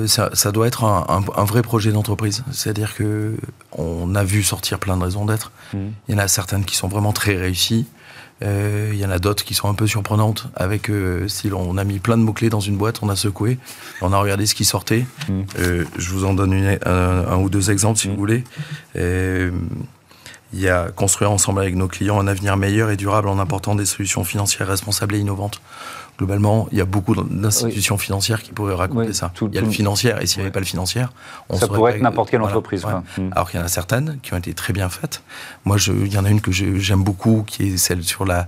Ça, 0.07 0.53
doit 0.53 0.67
être 0.67 0.85
un, 0.85 1.25
un 1.37 1.45
vrai 1.45 1.63
projet 1.63 1.93
d'entreprise. 1.93 2.45
C'est-à-dire 2.53 2.95
que 2.95 3.35
on 3.77 4.15
a 4.15 4.25
vu 4.25 4.43
sortir 4.43 4.79
plein 4.79 4.97
de 4.97 5.03
raisons 5.03 5.25
d'être. 5.25 5.53
Mmh. 5.73 5.79
Il 6.09 6.15
y 6.15 6.19
en 6.19 6.21
a 6.21 6.29
certaines 6.29 6.65
qui 6.65 6.77
sont 6.77 6.89
vraiment 6.89 7.13
très 7.13 7.37
réussies. 7.37 7.87
Euh, 8.45 8.91
il 8.93 8.99
y 8.99 9.07
en 9.07 9.11
a 9.11 9.19
d'autres 9.19 9.45
qui 9.45 9.55
sont 9.55 9.69
un 9.69 9.75
peu 9.75 9.87
surprenantes. 9.87 10.49
Avec, 10.55 10.91
euh, 10.91 11.29
si 11.29 11.51
on 11.53 11.77
a 11.77 11.85
mis 11.85 11.99
plein 11.99 12.19
de 12.19 12.23
mots-clés 12.23 12.51
dans 12.51 12.61
une 12.61 12.77
boîte, 12.77 13.01
on 13.03 13.09
a 13.09 13.17
secoué, 13.17 13.59
on 14.01 14.13
a 14.13 14.19
regardé 14.19 14.47
ce 14.47 14.55
qui 14.55 14.65
sortait. 14.65 15.07
Mmh. 15.29 15.41
Euh, 15.59 15.85
je 15.97 16.11
vous 16.11 16.25
en 16.25 16.35
donne 16.35 16.79
un, 16.85 17.37
ou 17.37 17.49
deux 17.49 17.71
exemples 17.71 17.99
si 17.99 18.09
mmh. 18.09 18.11
vous 18.13 18.17
voulez. 18.17 18.45
Il 20.57 20.61
y 20.61 20.69
a 20.69 20.93
construire 20.93 21.33
ensemble 21.33 21.61
avec 21.61 21.75
nos 21.75 21.89
clients 21.89 22.21
un 22.21 22.29
avenir 22.29 22.57
meilleur 22.57 22.91
et 22.91 22.97
durable 22.97 23.27
en 23.29 23.41
apportant 23.41 23.75
des 23.75 23.87
solutions 23.87 24.23
financières 24.23 24.69
responsables 24.69 25.17
et 25.17 25.19
innovantes 25.19 25.61
globalement, 26.19 26.69
il 26.71 26.79
y 26.79 26.81
a 26.81 26.85
beaucoup 26.85 27.15
d'institutions 27.15 27.99
financières 27.99 28.43
qui 28.43 28.53
pourraient 28.53 28.75
raconter 28.75 29.13
ça. 29.13 29.33
il 29.43 29.55
y 29.55 29.59
a 29.59 29.61
le 29.61 29.71
financier, 29.71 30.15
et 30.21 30.27
s'il 30.27 30.39
n'y 30.39 30.45
avait 30.45 30.53
pas 30.53 30.61
le 30.61 30.67
financier, 30.67 31.03
on 31.49 31.57
Ça 31.57 31.67
pourrait 31.67 31.97
être 31.97 32.03
n'importe 32.03 32.31
quelle 32.31 32.43
entreprise. 32.43 32.85
Hmm. 32.85 33.31
Alors 33.33 33.51
qu'il 33.51 33.59
y 33.59 33.63
en 33.63 33.67
a 33.67 33.69
certaines 33.69 34.19
qui 34.23 34.35
ont 34.35 34.37
été 34.37 34.55
très 34.55 34.73
bien 34.73 34.89
faites. 34.89 35.23
Moi, 35.65 35.77
je, 35.77 35.93
il 35.93 36.13
y 36.13 36.19
en 36.19 36.25
a 36.25 36.31
une 36.31 36.41
que 36.41 36.53
j'aime 36.53 37.03
beaucoup, 37.03 37.45
qui 37.47 37.75
est 37.75 37.77
celle 37.77 38.05
sur 38.05 38.25
la 38.25 38.47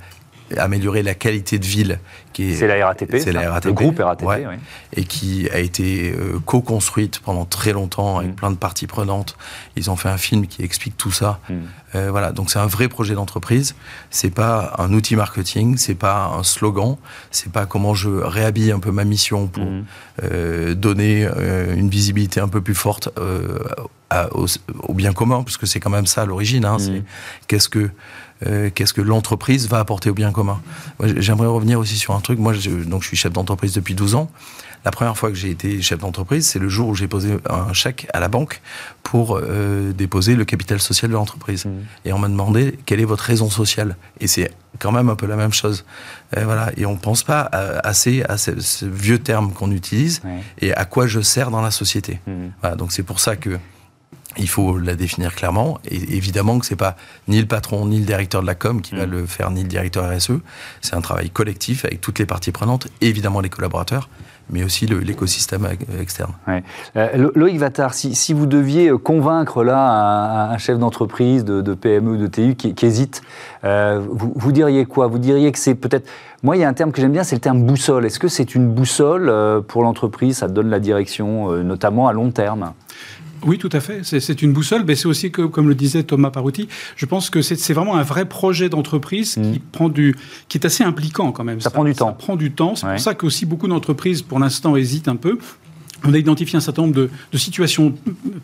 améliorer 0.56 1.02
la 1.02 1.14
qualité 1.14 1.58
de 1.58 1.64
ville. 1.64 1.98
C'est 2.36 2.66
la 2.66 2.86
RATP. 2.86 3.16
C'est 3.18 3.32
la 3.32 3.50
RATP. 3.50 3.66
Le 3.66 3.72
groupe 3.72 3.98
RATP, 3.98 4.24
oui. 4.24 4.56
Et 4.94 5.04
qui 5.04 5.48
a 5.50 5.58
été 5.58 6.12
euh, 6.12 6.38
co-construite 6.44 7.20
pendant 7.20 7.44
très 7.44 7.72
longtemps 7.72 8.18
avec 8.18 8.32
mm. 8.32 8.34
plein 8.34 8.50
de 8.50 8.56
parties 8.56 8.86
prenantes. 8.86 9.36
Ils 9.76 9.90
ont 9.90 9.96
fait 9.96 10.08
un 10.08 10.18
film 10.18 10.46
qui 10.46 10.62
explique 10.62 10.96
tout 10.96 11.10
ça. 11.10 11.40
Mm. 11.48 11.54
Euh, 11.94 12.10
voilà, 12.10 12.32
donc 12.32 12.50
c'est 12.50 12.58
un 12.58 12.66
vrai 12.66 12.88
projet 12.88 13.14
d'entreprise. 13.14 13.74
C'est 14.10 14.30
pas 14.30 14.74
un 14.78 14.92
outil 14.92 15.16
marketing, 15.16 15.76
c'est 15.78 15.94
pas 15.94 16.26
un 16.26 16.42
slogan, 16.42 16.96
c'est 17.30 17.50
pas 17.50 17.64
comment 17.64 17.94
je 17.94 18.10
réhabille 18.10 18.70
un 18.70 18.80
peu 18.80 18.90
ma 18.90 19.04
mission 19.04 19.46
pour 19.46 19.64
mm. 19.64 19.84
euh, 20.24 20.74
donner 20.74 21.26
une 21.74 21.88
visibilité 21.88 22.40
un 22.40 22.48
peu 22.48 22.60
plus 22.60 22.74
forte 22.74 23.08
au, 24.32 24.94
bien 24.94 25.12
commun, 25.12 25.42
parce 25.42 25.56
que 25.56 25.66
c'est 25.66 25.80
quand 25.80 25.90
même 25.90 26.06
ça 26.06 26.24
l'origine. 26.24 26.64
Hein, 26.64 26.78
C'est 26.78 27.02
qu'est-ce 27.48 27.68
que 27.68 27.90
euh, 28.46 28.70
qu'est-ce 28.74 28.92
que 28.92 29.00
l'entreprise 29.00 29.68
va 29.68 29.78
apporter 29.78 30.10
au 30.10 30.14
bien 30.14 30.32
commun. 30.32 30.60
J'aimerais 31.02 31.46
revenir 31.46 31.78
aussi 31.78 31.96
sur 31.96 32.14
un 32.14 32.20
truc. 32.20 32.38
Moi, 32.38 32.52
je, 32.52 32.70
donc, 32.70 33.02
je 33.02 33.08
suis 33.08 33.16
chef 33.16 33.32
d'entreprise 33.32 33.72
depuis 33.72 33.94
12 33.94 34.14
ans. 34.14 34.30
La 34.84 34.90
première 34.90 35.16
fois 35.16 35.30
que 35.30 35.34
j'ai 35.34 35.50
été 35.50 35.82
chef 35.82 35.98
d'entreprise, 35.98 36.46
c'est 36.46 36.58
le 36.58 36.68
jour 36.68 36.88
où 36.88 36.94
j'ai 36.94 37.08
posé 37.08 37.38
un 37.48 37.72
chèque 37.72 38.06
à 38.12 38.20
la 38.20 38.28
banque 38.28 38.60
pour 39.02 39.36
euh, 39.36 39.92
déposer 39.92 40.36
le 40.36 40.44
capital 40.44 40.80
social 40.80 41.10
de 41.10 41.16
l'entreprise. 41.16 41.64
Mmh. 41.64 41.70
Et 42.04 42.12
on 42.12 42.18
m'a 42.18 42.28
demandé 42.28 42.78
quelle 42.86 43.00
est 43.00 43.06
votre 43.06 43.24
raison 43.24 43.50
sociale. 43.50 43.96
Et 44.20 44.26
c'est 44.26 44.52
quand 44.78 44.92
même 44.92 45.08
un 45.08 45.16
peu 45.16 45.26
la 45.26 45.36
même 45.36 45.52
chose. 45.52 45.84
Et 46.36 46.44
voilà. 46.44 46.70
Et 46.76 46.86
on 46.86 46.92
ne 46.92 46.98
pense 46.98 47.24
pas 47.24 47.40
assez 47.40 48.22
à 48.28 48.36
ce, 48.36 48.52
vieux 48.84 49.18
terme 49.18 49.52
qu'on 49.52 49.72
utilise 49.72 50.20
et 50.60 50.72
à 50.74 50.84
quoi 50.84 51.06
je 51.06 51.20
sers 51.20 51.50
dans 51.50 51.62
la 51.62 51.70
société. 51.70 52.20
Mmh. 52.26 52.32
Voilà, 52.60 52.76
donc 52.76 52.92
c'est 52.92 53.02
pour 53.02 53.18
ça 53.18 53.34
que 53.34 53.58
il 54.38 54.48
faut 54.48 54.78
la 54.78 54.94
définir 54.94 55.34
clairement. 55.34 55.78
Et 55.88 56.16
évidemment 56.16 56.58
que 56.58 56.66
c'est 56.66 56.76
pas 56.76 56.96
ni 57.28 57.40
le 57.40 57.46
patron 57.46 57.86
ni 57.86 57.98
le 57.98 58.04
directeur 58.04 58.42
de 58.42 58.46
la 58.46 58.54
com 58.54 58.80
qui 58.80 58.94
va 58.94 59.06
mm. 59.06 59.10
le 59.10 59.26
faire, 59.26 59.50
ni 59.50 59.62
le 59.62 59.68
directeur 59.68 60.10
RSE. 60.10 60.32
C'est 60.80 60.94
un 60.94 61.00
travail 61.00 61.30
collectif 61.30 61.84
avec 61.84 62.00
toutes 62.00 62.18
les 62.18 62.26
parties 62.26 62.52
prenantes, 62.52 62.88
évidemment 63.00 63.40
les 63.40 63.48
collaborateurs, 63.48 64.08
mais 64.50 64.62
aussi 64.62 64.86
l'écosystème 64.86 65.66
externe. 66.00 66.32
Euh, 66.96 67.30
Loïc 67.34 67.58
Vattard, 67.58 67.94
si, 67.94 68.32
vous 68.32 68.46
deviez 68.46 68.92
convaincre 69.02 69.64
là 69.64 70.50
un, 70.52 70.58
chef 70.58 70.78
d'entreprise, 70.78 71.44
de, 71.44 71.74
PME, 71.74 72.16
de 72.16 72.26
TU 72.26 72.54
qui, 72.54 72.86
hésite, 72.86 73.22
euh, 73.64 74.00
vous, 74.08 74.52
diriez 74.52 74.86
quoi? 74.86 75.06
Vous 75.08 75.18
diriez 75.18 75.50
que 75.52 75.58
c'est 75.58 75.74
peut-être... 75.74 76.08
Moi, 76.42 76.56
il 76.56 76.60
y 76.60 76.64
a 76.64 76.68
un 76.68 76.74
terme 76.74 76.92
que 76.92 77.00
j'aime 77.00 77.12
bien, 77.12 77.24
c'est 77.24 77.34
le 77.34 77.40
terme 77.40 77.62
boussole. 77.62 78.06
Est-ce 78.06 78.20
que 78.20 78.28
c'est 78.28 78.54
une 78.54 78.68
boussole 78.68 79.28
euh, 79.28 79.60
pour 79.60 79.82
l'entreprise? 79.82 80.38
Ça 80.38 80.48
donne 80.48 80.70
la 80.70 80.78
direction, 80.78 81.50
notamment 81.64 82.06
à 82.06 82.12
long 82.12 82.30
terme 82.30 82.72
oui, 83.44 83.58
tout 83.58 83.68
à 83.72 83.80
fait. 83.80 84.00
C'est 84.02 84.42
une 84.42 84.52
boussole, 84.52 84.84
mais 84.86 84.94
c'est 84.94 85.06
aussi, 85.06 85.30
que, 85.30 85.42
comme 85.42 85.68
le 85.68 85.74
disait 85.74 86.02
Thomas 86.02 86.30
Parouti, 86.30 86.68
je 86.96 87.06
pense 87.06 87.30
que 87.30 87.42
c'est 87.42 87.72
vraiment 87.72 87.96
un 87.96 88.02
vrai 88.02 88.24
projet 88.26 88.68
d'entreprise 88.68 89.34
qui 89.34 89.40
mmh. 89.40 89.58
prend 89.72 89.88
du, 89.88 90.16
qui 90.48 90.58
est 90.58 90.66
assez 90.66 90.84
impliquant 90.84 91.32
quand 91.32 91.44
même. 91.44 91.60
Ça, 91.60 91.70
prend 91.70 91.84
du 91.84 91.94
temps. 91.94 92.08
Ça 92.08 92.12
prend 92.12 92.36
du 92.36 92.52
temps. 92.52 92.74
C'est 92.74 92.86
pour 92.86 93.00
ça 93.00 93.14
qu'aussi 93.14 93.46
beaucoup 93.46 93.68
d'entreprises, 93.68 94.22
pour 94.22 94.38
l'instant, 94.38 94.76
hésitent 94.76 95.08
un 95.08 95.16
peu 95.16 95.38
on 96.04 96.14
a 96.14 96.18
identifié 96.18 96.56
un 96.56 96.60
certain 96.60 96.82
nombre 96.82 96.94
de, 96.94 97.10
situations 97.36 97.94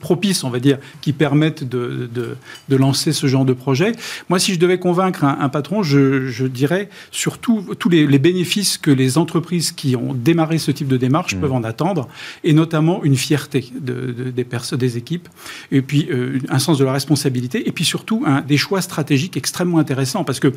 propices, 0.00 0.44
on 0.44 0.50
va 0.50 0.60
dire, 0.60 0.78
qui 1.00 1.12
permettent 1.12 1.64
de, 1.64 2.36
lancer 2.70 3.12
ce 3.12 3.26
genre 3.26 3.44
de 3.44 3.52
projet. 3.52 3.92
Moi, 4.28 4.38
si 4.38 4.54
je 4.54 4.58
devais 4.58 4.78
convaincre 4.78 5.24
un, 5.24 5.48
patron, 5.48 5.82
je, 5.82 6.46
dirais 6.46 6.88
surtout 7.10 7.74
tous 7.78 7.88
les, 7.88 8.18
bénéfices 8.18 8.78
que 8.78 8.90
les 8.90 9.18
entreprises 9.18 9.72
qui 9.72 9.96
ont 9.96 10.14
démarré 10.14 10.58
ce 10.58 10.70
type 10.70 10.88
de 10.88 10.96
démarche 10.96 11.34
mmh. 11.34 11.40
peuvent 11.40 11.52
en 11.52 11.64
attendre, 11.64 12.08
et 12.44 12.52
notamment 12.52 13.02
une 13.02 13.16
fierté 13.16 13.70
des, 13.74 14.44
personnes, 14.44 14.78
des 14.78 14.96
équipes, 14.96 15.28
et 15.70 15.82
puis 15.82 16.08
euh, 16.10 16.38
un 16.48 16.58
sens 16.58 16.78
de 16.78 16.84
la 16.84 16.92
responsabilité, 16.92 17.66
et 17.66 17.72
puis 17.72 17.84
surtout 17.84 18.24
des 18.46 18.56
choix 18.56 18.80
stratégiques 18.80 19.36
extrêmement 19.36 19.78
intéressants, 19.78 20.24
parce 20.24 20.40
que 20.40 20.52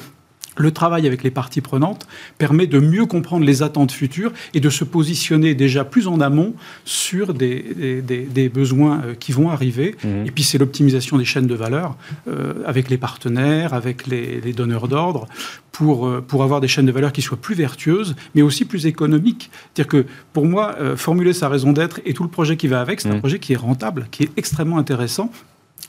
le 0.58 0.72
travail 0.72 1.08
avec 1.08 1.24
les 1.24 1.32
parties 1.32 1.62
prenantes 1.62 2.08
permet 2.38 2.68
de 2.68 2.80
mieux 2.80 3.06
comprendre 3.06 3.46
les 3.46 3.64
attentes 3.64 3.92
futures 3.92 4.32
et 4.54 4.60
de 4.60 4.70
se 4.70 4.84
positionner 4.84 5.56
déjà 5.56 5.84
plus 5.84 6.08
en 6.08 6.20
amont 6.22 6.54
sur 6.84 7.34
des, 7.34 8.02
des, 8.02 8.50
besoins 8.50 9.02
euh, 9.04 9.14
qui 9.16 9.32
vont 9.32 9.50
arriver. 9.50 9.96
Mmh. 10.04 10.28
Et 10.28 10.32
puis 10.32 10.44
c'est 10.44 10.58
l'optimisation 10.58 11.18
des 11.18 11.26
chaînes 11.26 11.48
de 11.48 11.56
valeur 11.56 11.96
euh, 12.28 12.54
avec 12.66 12.90
les 12.90 12.98
partenaires, 12.98 13.74
avec 13.74 14.08
les, 14.08 14.54
donneurs 14.54 14.88
d'ordre, 14.88 15.28
pour, 15.72 16.08
euh, 16.08 16.22
pour 16.22 16.44
avoir 16.44 16.62
des 16.62 16.68
chaînes 16.68 16.86
de 16.86 16.92
valeur 16.92 17.12
qui 17.12 17.22
soient 17.22 17.38
plus 17.38 17.56
vertueuses, 17.56 18.16
mais 18.34 18.42
aussi 18.42 18.66
plus 18.66 18.86
économiques. 18.86 19.50
C'est-à-dire 19.74 19.90
que 19.90 20.06
pour 20.34 20.46
moi, 20.46 20.76
formuler 20.96 21.34
sa 21.34 21.50
raison 21.50 21.72
d'être 21.72 22.00
et 22.06 22.14
tout 22.14 22.24
le 22.24 22.30
projet 22.30 22.58
qui 22.58 22.68
va 22.68 22.82
avec, 22.82 23.02
c'est 23.02 23.10
un 23.10 23.16
mmh. 23.16 23.20
projet 23.20 23.40
qui 23.40 23.54
est 23.54 23.58
rentable, 23.58 24.08
qui 24.12 24.24
est 24.24 24.30
extrêmement 24.38 24.78
intéressant 24.78 25.32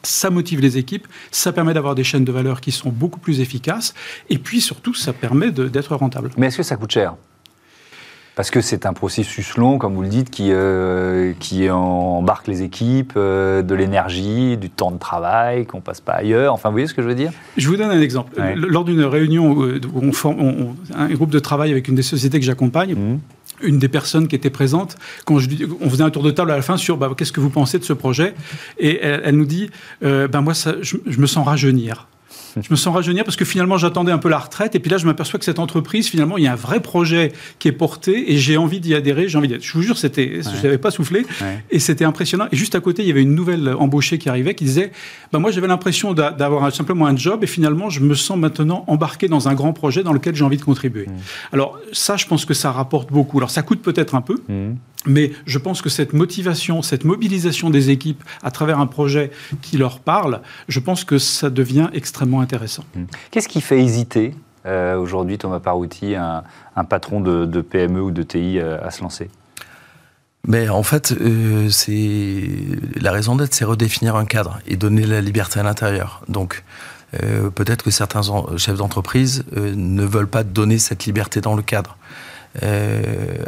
ça 0.06 0.30
motive 0.30 0.60
les 0.60 0.78
équipes, 0.78 1.06
ça 1.30 1.52
permet 1.52 1.74
d'avoir 1.74 1.94
des 1.94 2.04
chaînes 2.04 2.24
de 2.24 2.32
valeur 2.32 2.60
qui 2.60 2.72
sont 2.72 2.90
beaucoup 2.90 3.20
plus 3.20 3.40
efficaces, 3.40 3.94
et 4.30 4.38
puis 4.38 4.60
surtout, 4.60 4.94
ça 4.94 5.12
permet 5.12 5.50
d'être 5.50 5.96
rentable. 5.96 6.30
Mais 6.36 6.46
est-ce 6.46 6.58
que 6.58 6.62
ça 6.62 6.76
coûte 6.76 6.92
cher? 6.92 7.14
Parce 8.36 8.50
que 8.50 8.60
c'est 8.60 8.84
un 8.84 8.92
processus 8.92 9.56
long, 9.56 9.78
comme 9.78 9.94
vous 9.94 10.02
le 10.02 10.08
dites, 10.08 10.28
qui, 10.28 10.48
euh, 10.52 11.32
qui 11.40 11.70
embarque 11.70 12.48
les 12.48 12.62
équipes, 12.62 13.14
euh, 13.16 13.62
de 13.62 13.74
l'énergie, 13.74 14.58
du 14.58 14.68
temps 14.68 14.90
de 14.90 14.98
travail, 14.98 15.64
qu'on 15.64 15.80
passe 15.80 16.02
pas 16.02 16.12
ailleurs. 16.12 16.52
Enfin, 16.52 16.68
vous 16.68 16.74
voyez 16.74 16.86
ce 16.86 16.92
que 16.92 17.00
je 17.00 17.08
veux 17.08 17.14
dire? 17.14 17.32
Je 17.56 17.66
vous 17.66 17.78
donne 17.78 17.90
un 17.90 18.00
exemple. 18.00 18.38
Lors 18.54 18.84
d'une 18.84 19.04
réunion 19.04 19.56
on 19.94 20.74
un 20.94 21.08
groupe 21.14 21.30
de 21.30 21.38
travail 21.38 21.70
avec 21.70 21.88
une 21.88 21.94
des 21.94 22.02
sociétés 22.02 22.38
que 22.38 22.44
j'accompagne, 22.44 22.94
mmh 22.94 23.20
une 23.62 23.78
des 23.78 23.88
personnes 23.88 24.28
qui 24.28 24.36
était 24.36 24.50
présente, 24.50 24.96
quand 25.24 25.38
je, 25.38 25.48
on 25.80 25.90
faisait 25.90 26.02
un 26.02 26.10
tour 26.10 26.22
de 26.22 26.30
table 26.30 26.50
à 26.50 26.56
la 26.56 26.62
fin 26.62 26.76
sur 26.76 26.96
bah, 26.96 27.10
qu'est-ce 27.16 27.32
que 27.32 27.40
vous 27.40 27.50
pensez 27.50 27.78
de 27.78 27.84
ce 27.84 27.92
projet, 27.92 28.34
et 28.78 29.00
elle, 29.00 29.36
nous 29.36 29.46
dit, 29.46 29.70
ben 30.00 30.40
moi, 30.40 30.54
ça, 30.54 30.74
je, 30.82 30.96
me 31.18 31.26
sens 31.26 31.46
rajeunir 31.46 32.06
je 32.56 32.68
me 32.70 32.76
sens 32.76 32.94
rajeunir 32.94 33.24
parce 33.24 33.36
que 33.36 33.44
finalement 33.44 33.76
j'attendais 33.76 34.12
un 34.12 34.18
peu 34.18 34.28
la 34.28 34.38
retraite 34.38 34.74
et 34.74 34.80
puis 34.80 34.90
là 34.90 34.98
je 34.98 35.06
m'aperçois 35.06 35.38
que 35.38 35.44
cette 35.44 35.58
entreprise 35.58 36.08
finalement 36.08 36.38
il 36.38 36.44
y 36.44 36.46
a 36.46 36.52
un 36.52 36.56
vrai 36.56 36.80
projet 36.80 37.32
qui 37.58 37.68
est 37.68 37.72
porté 37.72 38.32
et 38.32 38.38
j'ai 38.38 38.56
envie 38.56 38.80
d'y 38.80 38.94
adhérer, 38.94 39.28
j'ai 39.28 39.38
envie 39.38 39.48
d'être. 39.48 39.62
Je 39.64 39.72
vous 39.72 39.82
jure, 39.82 39.98
c'était, 39.98 40.40
je 40.42 40.62
n'avais 40.62 40.78
pas 40.78 40.90
soufflé 40.90 41.26
et 41.70 41.78
c'était 41.78 42.04
impressionnant. 42.04 42.46
Et 42.52 42.56
juste 42.56 42.74
à 42.74 42.80
côté 42.80 43.02
il 43.02 43.08
y 43.08 43.10
avait 43.10 43.22
une 43.22 43.34
nouvelle 43.34 43.68
embauchée 43.78 44.18
qui 44.18 44.28
arrivait 44.28 44.54
qui 44.54 44.64
disait, 44.64 44.92
bah 45.32 45.38
moi 45.38 45.50
j'avais 45.50 45.68
l'impression 45.68 46.14
d'avoir 46.14 46.72
simplement 46.74 47.06
un 47.06 47.16
job 47.16 47.44
et 47.44 47.46
finalement 47.46 47.90
je 47.90 48.00
me 48.00 48.14
sens 48.14 48.38
maintenant 48.38 48.84
embarqué 48.86 49.28
dans 49.28 49.48
un 49.48 49.54
grand 49.54 49.72
projet 49.72 50.02
dans 50.02 50.12
lequel 50.12 50.34
j'ai 50.34 50.44
envie 50.44 50.56
de 50.56 50.64
contribuer. 50.64 51.06
Alors 51.52 51.78
ça 51.92 52.16
je 52.16 52.26
pense 52.26 52.44
que 52.44 52.54
ça 52.54 52.72
rapporte 52.72 53.12
beaucoup. 53.12 53.38
Alors 53.38 53.50
ça 53.50 53.62
coûte 53.62 53.82
peut-être 53.82 54.14
un 54.14 54.22
peu. 54.22 54.36
Mais 55.06 55.32
je 55.46 55.58
pense 55.58 55.82
que 55.82 55.88
cette 55.88 56.12
motivation, 56.12 56.82
cette 56.82 57.04
mobilisation 57.04 57.70
des 57.70 57.90
équipes 57.90 58.22
à 58.42 58.50
travers 58.50 58.78
un 58.80 58.86
projet 58.86 59.30
qui 59.62 59.78
leur 59.78 60.00
parle, 60.00 60.40
je 60.68 60.80
pense 60.80 61.04
que 61.04 61.18
ça 61.18 61.50
devient 61.50 61.88
extrêmement 61.92 62.40
intéressant. 62.40 62.84
Mmh. 62.94 63.04
Qu'est-ce 63.30 63.48
qui 63.48 63.60
fait 63.60 63.80
hésiter 63.80 64.34
euh, 64.66 64.96
aujourd'hui, 64.96 65.38
Thomas 65.38 65.60
Parouti, 65.60 66.14
un, 66.16 66.42
patron 66.84 67.20
de, 67.20 67.60
PME 67.60 68.02
ou 68.02 68.10
de 68.10 68.22
TI 68.22 68.58
euh, 68.58 68.78
à 68.82 68.90
se 68.90 69.02
lancer? 69.02 69.30
Mais 70.46 70.68
en 70.68 70.82
fait, 70.82 71.12
euh, 71.12 71.68
c'est 71.70 72.42
la 73.00 73.12
raison 73.12 73.36
d'être, 73.36 73.54
c'est 73.54 73.64
redéfinir 73.64 74.16
un 74.16 74.24
cadre 74.24 74.60
et 74.66 74.76
donner 74.76 75.06
la 75.06 75.20
liberté 75.20 75.60
à 75.60 75.62
l'intérieur. 75.62 76.22
Donc, 76.28 76.64
peut-être 77.54 77.82
que 77.82 77.90
certains 77.90 78.20
chefs 78.58 78.76
d'entreprise 78.76 79.44
ne 79.54 80.04
veulent 80.04 80.28
pas 80.28 80.44
donner 80.44 80.76
cette 80.76 81.06
liberté 81.06 81.40
dans 81.40 81.54
le 81.54 81.62
cadre. 81.62 81.96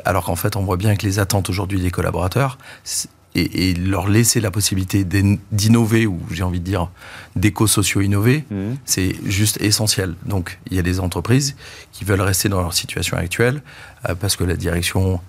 Alors 0.05 0.25
qu'en 0.25 0.37
fait, 0.37 0.57
on 0.57 0.63
voit 0.63 0.77
bien 0.77 0.97
que 0.97 1.07
les 1.07 1.19
attentes 1.19 1.51
aujourd'hui 1.51 1.81
des 1.81 1.91
collaborateurs, 1.91 2.59
et, 3.35 3.75
leur 3.75 4.09
laisser 4.09 4.41
la 4.41 4.51
possibilité 4.51 5.05
d'innover, 5.05 6.07
ou 6.07 6.21
j'ai 6.31 6.43
envie 6.43 6.61
de 6.61 6.65
dire 6.65 6.91
d'éco-socio-innover, 7.37 8.45
mmh. 8.51 8.57
c'est 8.85 9.15
juste 9.25 9.61
essentiel. 9.61 10.15
Donc 10.27 10.59
il 10.71 10.77
y 10.77 10.81
a 10.81 10.83
des 10.83 11.01
entreprises 11.01 11.57
qui 11.93 12.05
veulent 12.05 12.21
rester 12.21 12.49
dans 12.49 12.61
leur 12.61 12.75
situation 12.75 13.17
actuelle 13.17 13.63
euh, 14.09 14.15
parce 14.15 14.37
que 14.37 14.45
la 14.45 14.57
direction, 14.57 15.21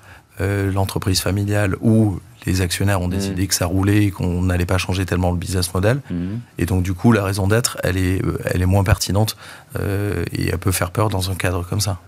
euh, 0.42 0.72
l'entreprise 0.72 1.20
familiale 1.20 1.76
ou 1.82 2.20
les 2.46 2.62
actionnaires 2.62 3.02
ont 3.02 3.08
décidé 3.08 3.44
mm. 3.44 3.48
que 3.48 3.56
ça 3.56 3.66
roulait 3.66 4.06
et 4.06 4.12
qu'on 4.12 4.42
n'allait 4.42 4.66
pas 4.66 4.78
changer 4.78 5.06
tellement 5.06 5.32
le 5.32 5.38
business 5.38 5.74
model. 5.74 6.00
Mm. 6.10 6.38
Et 6.58 6.66
donc, 6.66 6.84
du 6.84 6.94
coup, 6.94 7.12
la 7.12 7.24
raison 7.24 7.48
d'être, 7.48 7.78
elle 7.84 7.98
est, 7.98 8.24
euh, 8.26 8.40
elle 8.46 8.62
est 8.62 8.66
moins 8.66 8.84
pertinente 8.84 9.36
euh, 9.80 10.24
et 10.32 10.50
elle 10.50 10.58
peut 10.58 10.72
faire 10.72 10.92
peur 10.92 11.10
dans 11.10 11.32
un 11.32 11.36
cadre 11.36 11.66
comme 11.68 11.82
ça. 11.82 12.00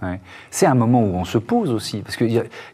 C'est 0.49 0.65
un 0.65 0.75
moment 0.75 1.03
où 1.03 1.15
on 1.15 1.25
se 1.25 1.37
pose 1.37 1.71
aussi. 1.71 1.99
Parce 1.99 2.15
que 2.15 2.25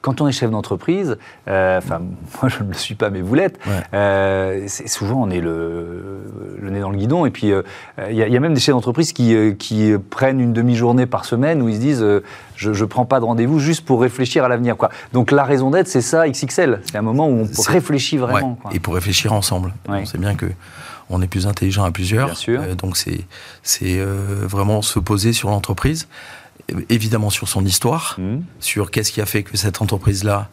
quand 0.01 0.21
on 0.21 0.27
est 0.27 0.31
chef 0.31 0.51
d'entreprise, 0.51 1.17
euh, 1.47 1.77
enfin, 1.79 2.01
moi 2.41 2.49
je 2.49 2.63
ne 2.63 2.69
le 2.69 2.75
suis 2.75 2.95
pas, 2.95 3.09
mais 3.09 3.21
vous 3.21 3.35
l'êtes, 3.35 3.59
souvent 4.87 5.23
on 5.23 5.29
est 5.29 5.41
le, 5.41 6.21
le, 6.59 6.69
nez 6.69 6.79
dans 6.79 6.91
le 6.91 6.97
guidon. 6.97 7.25
Et 7.25 7.31
puis, 7.31 7.51
il 8.09 8.15
y, 8.15 8.37
a 8.37 8.39
même 8.39 8.53
des 8.53 8.59
chefs 8.59 8.75
d'entreprise 8.75 9.13
qui, 9.13 9.35
qui 9.57 9.93
prennent 10.09 10.39
une 10.39 10.53
demi-journée 10.53 11.05
par 11.05 11.25
semaine 11.25 11.61
où 11.61 11.69
ils 11.69 11.75
se 11.75 11.79
disent 11.79 12.05
je 12.57 12.71
ne 12.71 12.85
prends 12.85 13.05
pas 13.05 13.19
de 13.19 13.25
rendez-vous 13.25 13.59
juste 13.59 13.85
pour 13.85 14.01
réfléchir 14.01 14.43
à 14.43 14.49
l'avenir. 14.49 14.75
Donc, 15.13 15.31
la 15.31 15.43
raison 15.43 15.71
d'être, 15.71 15.87
c'est 15.87 16.01
ça, 16.01 16.27
XXL. 16.27 16.81
C'est 16.83 16.97
un 16.97 17.01
moment 17.01 17.29
où 17.29 17.47
on 17.57 17.61
réfléchit 17.61 18.17
vraiment. 18.17 18.59
Et 18.73 18.79
pour 18.79 18.95
réfléchir 18.95 19.33
ensemble. 19.33 19.73
On 19.87 20.05
sait 20.05 20.17
bien 20.17 20.35
que 20.35 20.47
on 21.09 21.21
est 21.21 21.27
plus 21.27 21.47
intelligent 21.47 21.83
à 21.83 21.91
plusieurs. 21.91 22.33
Euh, 22.49 22.75
donc 22.75 22.97
c'est 22.97 23.21
c'est 23.63 23.99
euh, 23.99 24.45
vraiment 24.47 24.81
se 24.81 24.99
poser 24.99 25.33
sur 25.33 25.49
l'entreprise, 25.49 26.07
évidemment 26.89 27.29
sur 27.29 27.47
son 27.47 27.63
histoire, 27.65 28.15
mmh. 28.17 28.37
sur 28.59 28.91
qu'est-ce 28.91 29.11
qui 29.11 29.21
a 29.21 29.25
fait 29.25 29.43
que 29.43 29.57
cette 29.57 29.81
entreprise 29.81 30.23
là 30.23 30.49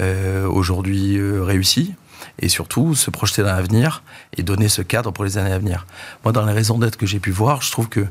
euh, 0.00 0.46
aujourd'hui 0.46 1.20
réussit 1.20 1.94
et 2.40 2.48
surtout 2.48 2.94
se 2.94 3.10
projeter 3.10 3.42
dans 3.42 3.52
l'avenir 3.52 4.02
et 4.36 4.42
donner 4.42 4.68
ce 4.68 4.82
cadre 4.82 5.12
pour 5.12 5.24
les 5.24 5.38
années 5.38 5.52
à 5.52 5.58
venir. 5.58 5.86
Moi, 6.24 6.32
dans 6.32 6.44
les 6.44 6.52
raisons 6.52 6.78
d'être 6.78 6.96
que 6.96 7.06
j'ai 7.06 7.20
pu 7.20 7.30
voir, 7.30 7.62
je 7.62 7.70
trouve 7.70 7.88
que 7.88 8.06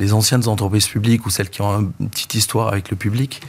les 0.00 0.14
anciennes 0.14 0.48
entreprises 0.48 0.88
publiques 0.88 1.26
ou 1.26 1.30
celles 1.30 1.50
qui 1.50 1.62
ont 1.62 1.92
une 2.00 2.08
petite 2.08 2.34
histoire 2.34 2.68
avec 2.68 2.90
le 2.90 2.96
public, 2.96 3.42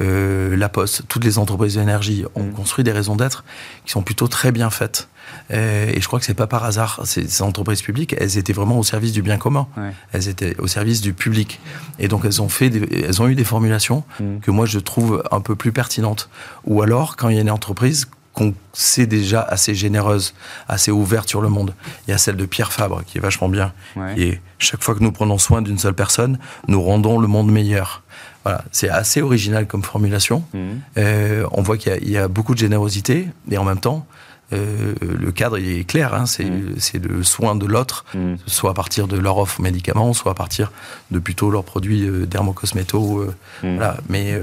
euh, 0.00 0.56
La 0.56 0.68
Poste, 0.68 1.02
toutes 1.06 1.24
les 1.24 1.38
entreprises 1.38 1.74
d'énergie 1.74 2.24
ont 2.34 2.44
mmh. 2.44 2.52
construit 2.52 2.84
des 2.84 2.92
raisons 2.92 3.14
d'être 3.14 3.44
qui 3.84 3.92
sont 3.92 4.02
plutôt 4.02 4.26
très 4.26 4.50
bien 4.50 4.70
faites. 4.70 5.08
Euh, 5.50 5.92
et 5.92 6.00
je 6.00 6.06
crois 6.06 6.18
que 6.18 6.24
c'est 6.24 6.34
pas 6.34 6.46
par 6.46 6.64
hasard. 6.64 7.02
Ces 7.04 7.42
entreprises 7.42 7.82
publiques, 7.82 8.14
elles 8.18 8.38
étaient 8.38 8.54
vraiment 8.54 8.78
au 8.78 8.82
service 8.82 9.12
du 9.12 9.20
bien 9.20 9.36
commun. 9.36 9.68
Elles 10.12 10.28
étaient 10.28 10.58
au 10.58 10.66
service 10.66 11.02
du 11.02 11.12
public. 11.12 11.60
Et 11.98 12.08
donc 12.08 12.24
elles 12.24 12.40
ont 12.40 12.48
fait, 12.48 12.72
elles 12.74 13.20
ont 13.20 13.28
eu 13.28 13.34
des 13.34 13.44
formulations 13.44 14.04
mmh. 14.18 14.38
que 14.40 14.50
moi 14.50 14.64
je 14.64 14.78
trouve 14.78 15.22
un 15.30 15.40
peu 15.40 15.56
plus 15.56 15.72
pertinentes. 15.72 16.30
Ou 16.64 16.80
alors 16.80 17.16
quand 17.16 17.28
il 17.28 17.36
y 17.36 17.38
a 17.38 17.42
une 17.42 17.50
entreprise 17.50 18.08
qu'on 18.38 18.54
sait 18.72 19.06
déjà 19.06 19.42
assez 19.42 19.74
généreuse, 19.74 20.32
assez 20.68 20.92
ouverte 20.92 21.28
sur 21.28 21.40
le 21.40 21.48
monde. 21.48 21.74
Il 22.06 22.12
y 22.12 22.14
a 22.14 22.18
celle 22.18 22.36
de 22.36 22.46
Pierre 22.46 22.72
Fabre, 22.72 23.02
qui 23.04 23.18
est 23.18 23.20
vachement 23.20 23.48
bien. 23.48 23.72
Et 24.16 24.38
chaque 24.58 24.82
fois 24.82 24.94
que 24.94 25.02
nous 25.02 25.10
prenons 25.10 25.38
soin 25.38 25.60
d'une 25.60 25.78
seule 25.78 25.94
personne, 25.94 26.38
nous 26.68 26.80
rendons 26.80 27.18
le 27.18 27.26
monde 27.26 27.50
meilleur. 27.50 28.02
Voilà, 28.44 28.64
c'est 28.70 28.88
assez 28.88 29.20
original 29.22 29.66
comme 29.66 29.82
formulation. 29.82 30.44
Mmh. 30.54 30.58
Euh, 30.98 31.46
on 31.50 31.62
voit 31.62 31.76
qu'il 31.76 32.08
y, 32.08 32.16
a 32.16 32.28
beaucoup 32.28 32.54
de 32.54 32.60
générosité, 32.60 33.28
et 33.50 33.58
en 33.58 33.64
même 33.64 33.80
temps, 33.80 34.06
euh, 34.52 34.94
le 35.00 35.30
cadre 35.30 35.58
il 35.58 35.78
est 35.78 35.84
clair, 35.84 36.14
hein, 36.14 36.24
mm. 36.24 36.78
c'est 36.78 37.04
le 37.04 37.22
soin 37.22 37.54
de 37.54 37.66
l'autre, 37.66 38.06
mm. 38.14 38.36
soit 38.46 38.70
à 38.70 38.74
partir 38.74 39.06
de 39.06 39.18
leur 39.18 39.36
offre 39.36 39.60
médicaments, 39.60 40.12
soit 40.14 40.32
à 40.32 40.34
partir 40.34 40.72
de 41.10 41.18
plutôt 41.18 41.50
leurs 41.50 41.64
produits 41.64 42.08
euh, 42.08 42.24
dermocosméto. 42.24 43.20
Euh, 43.20 43.34
mm. 43.62 43.76
voilà. 43.76 43.96
Mais 44.08 44.40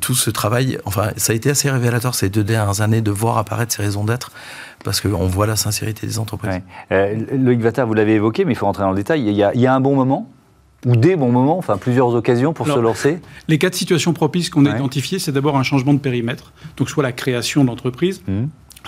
tout 0.00 0.14
ce 0.14 0.30
travail, 0.30 0.78
enfin, 0.84 1.10
ça 1.16 1.32
a 1.32 1.36
été 1.36 1.50
assez 1.50 1.70
révélateur 1.70 2.14
ces 2.14 2.28
deux 2.28 2.44
dernières 2.44 2.80
années 2.80 3.00
de 3.00 3.10
voir 3.10 3.38
apparaître 3.38 3.74
ces 3.74 3.82
raisons 3.82 4.04
d'être, 4.04 4.30
parce 4.84 5.00
qu'on 5.00 5.26
voit 5.26 5.46
la 5.46 5.56
sincérité 5.56 6.06
des 6.06 6.18
entreprises. 6.18 6.60
Loïc 6.90 7.60
Vata, 7.60 7.84
vous 7.84 7.94
l'avez 7.94 8.14
évoqué, 8.14 8.44
mais 8.44 8.52
il 8.52 8.56
faut 8.56 8.66
rentrer 8.66 8.84
dans 8.84 8.90
le 8.90 8.96
détail. 8.96 9.22
Il 9.22 9.34
y 9.34 9.42
a, 9.42 9.54
il 9.54 9.60
y 9.60 9.66
a 9.66 9.74
un 9.74 9.80
bon 9.80 9.94
moment 9.94 10.30
ou 10.84 10.94
des 10.94 11.16
bons 11.16 11.32
moments, 11.32 11.58
enfin 11.58 11.78
plusieurs 11.78 12.14
occasions 12.14 12.52
pour 12.52 12.66
se 12.66 12.78
lancer 12.78 13.18
Les 13.48 13.58
quatre 13.58 13.74
situations 13.74 14.12
propices 14.12 14.50
qu'on 14.50 14.66
a 14.66 14.76
identifiées, 14.76 15.18
c'est 15.18 15.32
d'abord 15.32 15.56
un 15.56 15.62
changement 15.62 15.94
de 15.94 15.98
périmètre, 15.98 16.52
donc 16.76 16.88
soit 16.88 17.02
la 17.02 17.12
création 17.12 17.64
d'entreprise, 17.64 18.22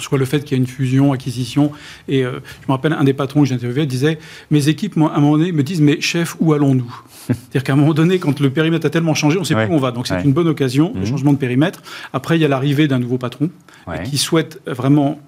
soit 0.03 0.19
le 0.19 0.25
fait 0.25 0.41
qu'il 0.41 0.53
y 0.53 0.55
a 0.55 0.63
une 0.63 0.67
fusion, 0.67 1.13
acquisition. 1.13 1.73
Et 2.09 2.25
euh, 2.25 2.41
je 2.63 2.67
me 2.69 2.73
rappelle, 2.73 2.93
un 2.93 3.05
des 3.05 3.13
patrons 3.13 3.41
que 3.41 3.47
j'interviewais 3.47 3.87
disait 3.87 4.19
Mes 4.51 4.69
équipes, 4.69 4.97
moi, 4.97 5.13
à 5.13 5.19
un 5.19 5.21
moment 5.21 5.39
donné, 5.39 5.53
me 5.53 5.63
disent 5.63 5.81
Mais 5.81 6.01
chef, 6.01 6.37
où 6.41 6.53
allons-nous? 6.53 7.03
C'est-à-dire 7.27 7.65
qu'à 7.65 7.73
un 7.75 7.77
moment 7.77 7.95
donné, 7.95 8.19
quand 8.19 8.41
le 8.41 8.51
périmètre 8.51 8.87
a 8.87 8.91
tellement 8.91 9.15
changé, 9.15 9.37
on 9.37 9.41
ne 9.41 9.47
sait 9.47 9.55
plus 9.55 9.67
où 9.67 9.73
on 9.73 9.79
va. 9.79 9.91
Donc 9.91 10.07
c'est 10.07 10.23
une 10.23 10.33
bonne 10.33 10.49
occasion, 10.49 10.93
le 10.95 11.03
mmh. 11.03 11.07
changement 11.07 11.33
de 11.33 11.39
périmètre. 11.39 11.83
Après, 12.13 12.37
il 12.39 12.43
y 12.43 12.45
a 12.45 12.49
l'arrivée 12.49 12.89
d'un 12.89 12.99
nouveau 12.99 13.19
patron 13.19 13.51
qui 14.05 14.19
souhaite 14.19 14.61
vraiment 14.67 15.21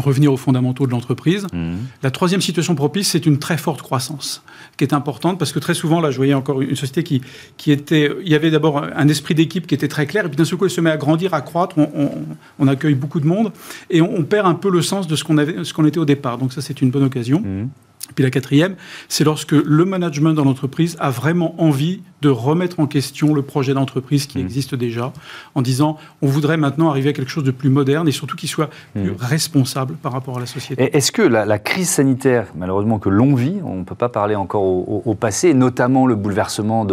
revenir 0.00 0.32
aux 0.32 0.36
fondamentaux 0.36 0.86
de 0.86 0.92
l'entreprise. 0.92 1.46
Mmh. 1.52 1.74
La 2.02 2.10
troisième 2.10 2.40
situation 2.40 2.74
propice, 2.74 3.08
c'est 3.08 3.26
une 3.26 3.38
très 3.38 3.56
forte 3.56 3.82
croissance, 3.82 4.42
qui 4.76 4.84
est 4.84 4.92
importante, 4.92 5.38
parce 5.38 5.52
que 5.52 5.58
très 5.58 5.74
souvent, 5.74 6.00
là, 6.00 6.10
je 6.10 6.16
voyais 6.16 6.34
encore 6.34 6.62
une 6.62 6.76
société 6.76 7.02
qui, 7.02 7.22
qui 7.56 7.72
était... 7.72 8.10
Il 8.22 8.28
y 8.28 8.34
avait 8.34 8.50
d'abord 8.50 8.82
un 8.82 9.08
esprit 9.08 9.34
d'équipe 9.34 9.66
qui 9.66 9.74
était 9.74 9.88
très 9.88 10.06
clair, 10.06 10.26
et 10.26 10.28
puis 10.28 10.36
d'un 10.36 10.44
seul 10.44 10.58
coup, 10.58 10.64
elle 10.64 10.70
se 10.70 10.80
met 10.80 10.90
à 10.90 10.96
grandir, 10.96 11.34
à 11.34 11.40
croître, 11.40 11.76
on, 11.78 12.68
accueille 12.68 12.94
beaucoup 12.94 13.20
de 13.20 13.26
monde, 13.26 13.52
et 13.90 14.00
on, 14.00 14.22
perd 14.24 14.46
un 14.46 14.54
peu 14.54 14.70
le 14.70 14.82
sens 14.82 15.06
de 15.06 15.14
ce 15.16 15.24
qu'on 15.24 15.36
qu'on 15.36 15.86
était 15.86 15.98
au 15.98 16.04
départ. 16.04 16.38
Donc 16.38 16.52
ça, 16.52 16.60
c'est 16.60 16.80
une 16.82 16.90
bonne 16.90 17.04
occasion. 17.04 17.40
Mmh. 17.40 17.68
Puis 18.14 18.24
la 18.24 18.30
quatrième, 18.30 18.76
c'est 19.08 19.24
lorsque 19.24 19.52
le 19.52 19.84
management 19.84 20.32
dans 20.32 20.44
l'entreprise 20.44 20.96
a 21.00 21.10
vraiment 21.10 21.54
envie 21.60 22.00
de 22.22 22.28
remettre 22.28 22.80
en 22.80 22.86
question 22.86 23.34
le 23.34 23.42
projet 23.42 23.74
d'entreprise 23.74 24.26
qui 24.26 24.38
mmh. 24.38 24.42
existe 24.42 24.74
déjà, 24.74 25.12
en 25.54 25.62
disant 25.62 25.98
on 26.22 26.26
voudrait 26.26 26.56
maintenant 26.56 26.88
arriver 26.88 27.10
à 27.10 27.12
quelque 27.12 27.30
chose 27.30 27.44
de 27.44 27.50
plus 27.50 27.68
moderne 27.68 28.08
et 28.08 28.12
surtout 28.12 28.36
qui 28.36 28.48
soit 28.48 28.70
plus 28.94 29.10
mmh. 29.10 29.16
responsable 29.20 29.94
par 29.96 30.12
rapport 30.12 30.38
à 30.38 30.40
la 30.40 30.46
société. 30.46 30.96
Est-ce 30.96 31.12
que 31.12 31.22
la, 31.22 31.58
crise 31.58 31.88
sanitaire, 31.88 32.46
malheureusement 32.56 32.98
que 32.98 33.08
l'on 33.08 33.34
vit, 33.34 33.60
on 33.64 33.76
ne 33.76 33.84
peut 33.84 33.94
pas 33.94 34.08
parler 34.08 34.34
encore 34.34 34.62
au, 34.62 35.14
passé, 35.14 35.54
notamment 35.54 36.06
le 36.06 36.14
bouleversement 36.14 36.86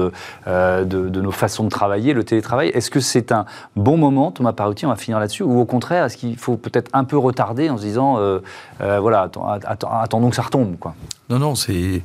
euh, 0.47 0.83
de, 0.83 1.09
de, 1.09 1.21
nos 1.21 1.31
façons 1.31 1.63
de 1.63 1.69
travailler, 1.69 2.13
le 2.13 2.23
télétravail, 2.23 2.69
est-ce 2.69 2.89
que 2.89 2.99
c'est 2.99 3.31
un 3.31 3.45
bon 3.75 3.97
moment, 3.97 4.31
Thomas 4.31 4.53
Paruti, 4.53 4.85
on 4.85 4.89
va 4.89 4.95
finir 4.95 5.19
là-dessus, 5.19 5.43
ou 5.43 5.59
au 5.59 5.65
contraire, 5.65 6.05
est-ce 6.05 6.17
qu'il 6.17 6.37
faut 6.37 6.57
peut-être 6.57 6.89
un 6.93 7.03
peu 7.03 7.17
retarder 7.17 7.69
en 7.69 7.77
se 7.77 7.83
disant 7.83 8.17
euh, 8.17 8.39
euh, 8.81 8.99
voilà, 8.99 9.29
attendons 9.75 10.29
que 10.29 10.35
ça 10.35 10.41
retombe 10.41 10.77
quoi? 10.77 10.95
Non, 11.29 11.39
non, 11.39 11.55
c'est. 11.55 12.01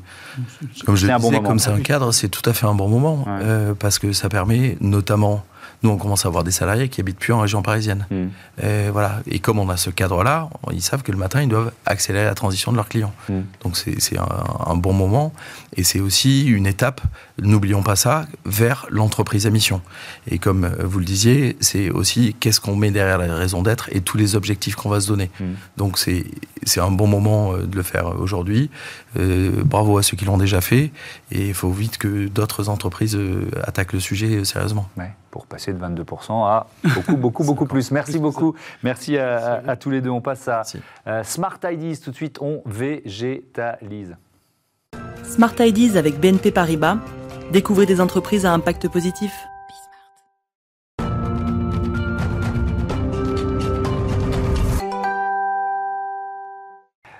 Comme 0.87 0.96
je 0.96 1.06
le 1.06 1.18
disais, 1.18 1.40
comme 1.42 1.58
c'est 1.58 1.70
un 1.70 1.80
cadre, 1.80 2.12
c'est 2.12 2.28
tout 2.28 2.48
à 2.48 2.52
fait 2.52 2.66
un 2.66 2.74
bon 2.74 2.88
moment. 2.88 3.24
Euh, 3.28 3.74
parce 3.74 3.98
que 3.98 4.12
ça 4.12 4.28
permet 4.28 4.76
notamment 4.80 5.44
nous, 5.82 5.90
on 5.90 5.96
commence 5.96 6.24
à 6.24 6.28
avoir 6.28 6.42
des 6.42 6.50
salariés 6.50 6.88
qui 6.88 7.00
habitent 7.00 7.18
plus 7.18 7.32
en 7.32 7.40
région 7.40 7.62
parisienne. 7.62 8.06
Hmm. 8.10 8.28
Et, 8.62 8.90
voilà. 8.90 9.20
et 9.30 9.38
comme 9.38 9.58
on 9.58 9.68
a 9.68 9.76
ce 9.76 9.90
cadre-là, 9.90 10.48
ils 10.72 10.82
savent 10.82 11.02
que 11.02 11.12
le 11.12 11.18
matin, 11.18 11.40
ils 11.40 11.48
doivent 11.48 11.72
accélérer 11.86 12.24
la 12.24 12.34
transition 12.34 12.72
de 12.72 12.76
leurs 12.76 12.88
clients. 12.88 13.12
Hmm. 13.28 13.42
Donc 13.62 13.76
c'est 13.76 14.18
un, 14.18 14.76
bon 14.76 14.92
moment. 14.92 15.32
Et 15.76 15.84
c'est 15.84 16.00
aussi 16.00 16.46
une 16.46 16.66
étape, 16.66 17.00
n'oublions 17.40 17.82
pas 17.82 17.96
ça, 17.96 18.26
vers 18.44 18.86
l'entreprise 18.90 19.46
à 19.46 19.50
mission. 19.50 19.80
Et 20.28 20.38
comme 20.38 20.66
vous 20.66 20.98
le 20.98 21.04
disiez, 21.04 21.56
c'est 21.60 21.90
aussi 21.90 22.34
qu'est-ce 22.40 22.60
qu'on 22.60 22.76
met 22.76 22.90
derrière 22.90 23.18
la 23.18 23.34
raison 23.34 23.62
d'être 23.62 23.88
et 23.92 24.00
tous 24.00 24.16
les 24.16 24.34
objectifs 24.34 24.74
qu'on 24.74 24.88
va 24.88 25.00
se 25.00 25.08
donner. 25.08 25.30
Hmm. 25.38 25.54
Donc 25.76 25.98
c'est 25.98 26.24
un 26.80 26.90
bon 26.90 27.06
moment 27.06 27.54
euh, 27.54 27.66
de 27.66 27.76
le 27.76 27.82
faire 27.82 28.18
aujourd'hui. 28.20 28.70
Euh, 29.18 29.62
bravo 29.64 29.98
à 29.98 30.02
ceux 30.02 30.16
qui 30.16 30.24
l'ont 30.24 30.38
déjà 30.38 30.60
fait. 30.60 30.90
Et 31.30 31.48
il 31.48 31.54
faut 31.54 31.70
vite 31.70 31.98
que 31.98 32.26
d'autres 32.26 32.68
entreprises 32.68 33.16
euh, 33.16 33.48
attaquent 33.62 33.92
le 33.92 34.00
sujet 34.00 34.44
sérieusement. 34.44 34.88
Ouais 34.96 35.12
pour 35.30 35.46
passer 35.46 35.72
de 35.72 35.78
22% 35.78 36.46
à 36.46 36.66
beaucoup, 36.94 37.16
beaucoup, 37.16 37.44
beaucoup 37.46 37.66
plus. 37.66 37.90
Merci 37.90 38.18
beaucoup. 38.18 38.54
Merci 38.82 39.18
à, 39.18 39.76
tous 39.76 39.90
les 39.90 40.00
deux. 40.00 40.10
On 40.10 40.20
passe 40.20 40.48
à 40.48 40.62
Smart 41.22 41.58
IDs. 41.64 42.00
Tout 42.02 42.10
de 42.10 42.16
suite, 42.16 42.38
on 42.40 42.62
végétalise. 42.66 44.16
Smart 45.24 45.54
IDs 45.58 45.96
avec 45.96 46.18
BNP 46.20 46.50
Paribas. 46.50 46.98
Découvrez 47.52 47.86
des 47.86 48.00
entreprises 48.00 48.44
à 48.44 48.52
impact 48.52 48.88
positif. 48.88 49.32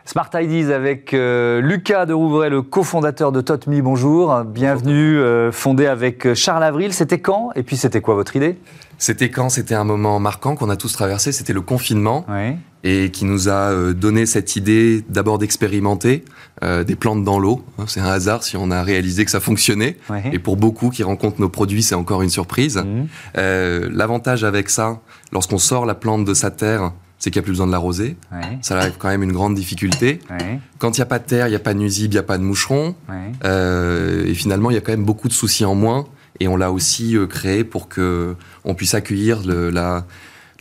Smart 0.08 0.30
Ideas 0.32 0.74
avec 0.74 1.12
euh, 1.12 1.60
Lucas 1.60 2.06
de 2.06 2.14
Rouvray, 2.14 2.48
le 2.48 2.62
cofondateur 2.62 3.30
de 3.30 3.42
Totmi. 3.42 3.82
Bonjour, 3.82 4.42
bienvenue, 4.42 5.18
euh, 5.18 5.52
fondé 5.52 5.84
avec 5.84 6.24
euh, 6.24 6.34
Charles 6.34 6.64
Avril. 6.64 6.94
C'était 6.94 7.18
quand? 7.18 7.50
Et 7.56 7.62
puis 7.62 7.76
c'était 7.76 8.00
quoi 8.00 8.14
votre 8.14 8.34
idée? 8.34 8.56
C'était 8.96 9.28
quand? 9.28 9.50
C'était 9.50 9.74
un 9.74 9.84
moment 9.84 10.18
marquant 10.18 10.56
qu'on 10.56 10.70
a 10.70 10.76
tous 10.76 10.94
traversé. 10.94 11.30
C'était 11.30 11.52
le 11.52 11.60
confinement 11.60 12.24
et 12.84 13.10
qui 13.10 13.26
nous 13.26 13.50
a 13.50 13.92
donné 13.92 14.24
cette 14.24 14.56
idée 14.56 15.04
d'abord 15.10 15.36
d'expérimenter 15.36 16.24
des 16.62 16.96
plantes 16.96 17.22
dans 17.22 17.38
l'eau. 17.38 17.62
Hein, 17.78 17.84
c'est 17.86 18.00
un 18.00 18.08
hasard 18.08 18.42
si 18.44 18.56
on 18.56 18.70
a 18.70 18.82
réalisé 18.82 19.26
que 19.26 19.30
ça 19.30 19.40
fonctionnait. 19.40 19.98
Et 20.32 20.38
pour 20.38 20.56
beaucoup 20.56 20.88
qui 20.88 21.02
rencontrent 21.02 21.40
nos 21.40 21.48
produits, 21.50 21.82
c'est 21.82 21.94
encore 21.94 22.22
une 22.22 22.30
surprise. 22.30 22.78
Mmh. 22.78 23.06
L'avantage 23.92 24.42
avec 24.42 24.70
ça, 24.70 25.00
lorsqu'on 25.32 25.58
sort 25.58 25.86
la 25.86 25.94
plante 25.94 26.24
de 26.24 26.34
sa 26.34 26.50
terre, 26.50 26.92
c'est 27.18 27.31
qu'il 27.31 27.40
n'y 27.40 27.44
a 27.44 27.46
plus 27.46 27.52
besoin 27.52 27.66
de 27.66 27.72
l'arroser. 27.72 28.16
Ça 28.62 28.78
arrive 28.78 28.94
quand 28.98 29.09
même 29.09 29.22
une 29.22 29.33
grande 29.33 29.54
difficulté. 29.54 30.20
Quand 30.78 30.96
il 30.96 31.00
n'y 31.00 31.02
a 31.02 31.07
pas 31.07 31.18
de 31.18 31.24
terre, 31.24 31.46
il 31.48 31.50
n'y 31.50 31.57
a 31.57 31.61
pas 31.61 31.74
de 31.74 31.78
nuisibles, 31.78 32.14
il 32.14 32.16
n'y 32.16 32.20
a 32.20 32.24
pas 32.24 32.38
de 32.38 32.44
moucherons. 32.44 32.94
Euh, 33.44 34.26
et 34.26 34.35
finalement, 34.35 34.70
il 34.70 34.74
y 34.74 34.76
a 34.76 34.81
quand 34.81 34.92
même 34.92 35.04
beaucoup 35.04 35.28
de 35.28 35.33
soucis 35.33 35.64
en 35.64 35.74
moins. 35.74 36.07
Et 36.40 36.46
on 36.46 36.57
l'a 36.57 36.70
aussi 36.70 37.16
euh, 37.16 37.26
créé 37.26 37.64
pour 37.64 37.88
que 37.88 38.37
on 38.64 38.74
puisse 38.74 38.94
accueillir 38.94 39.42
le, 39.44 39.70
la, 39.70 40.07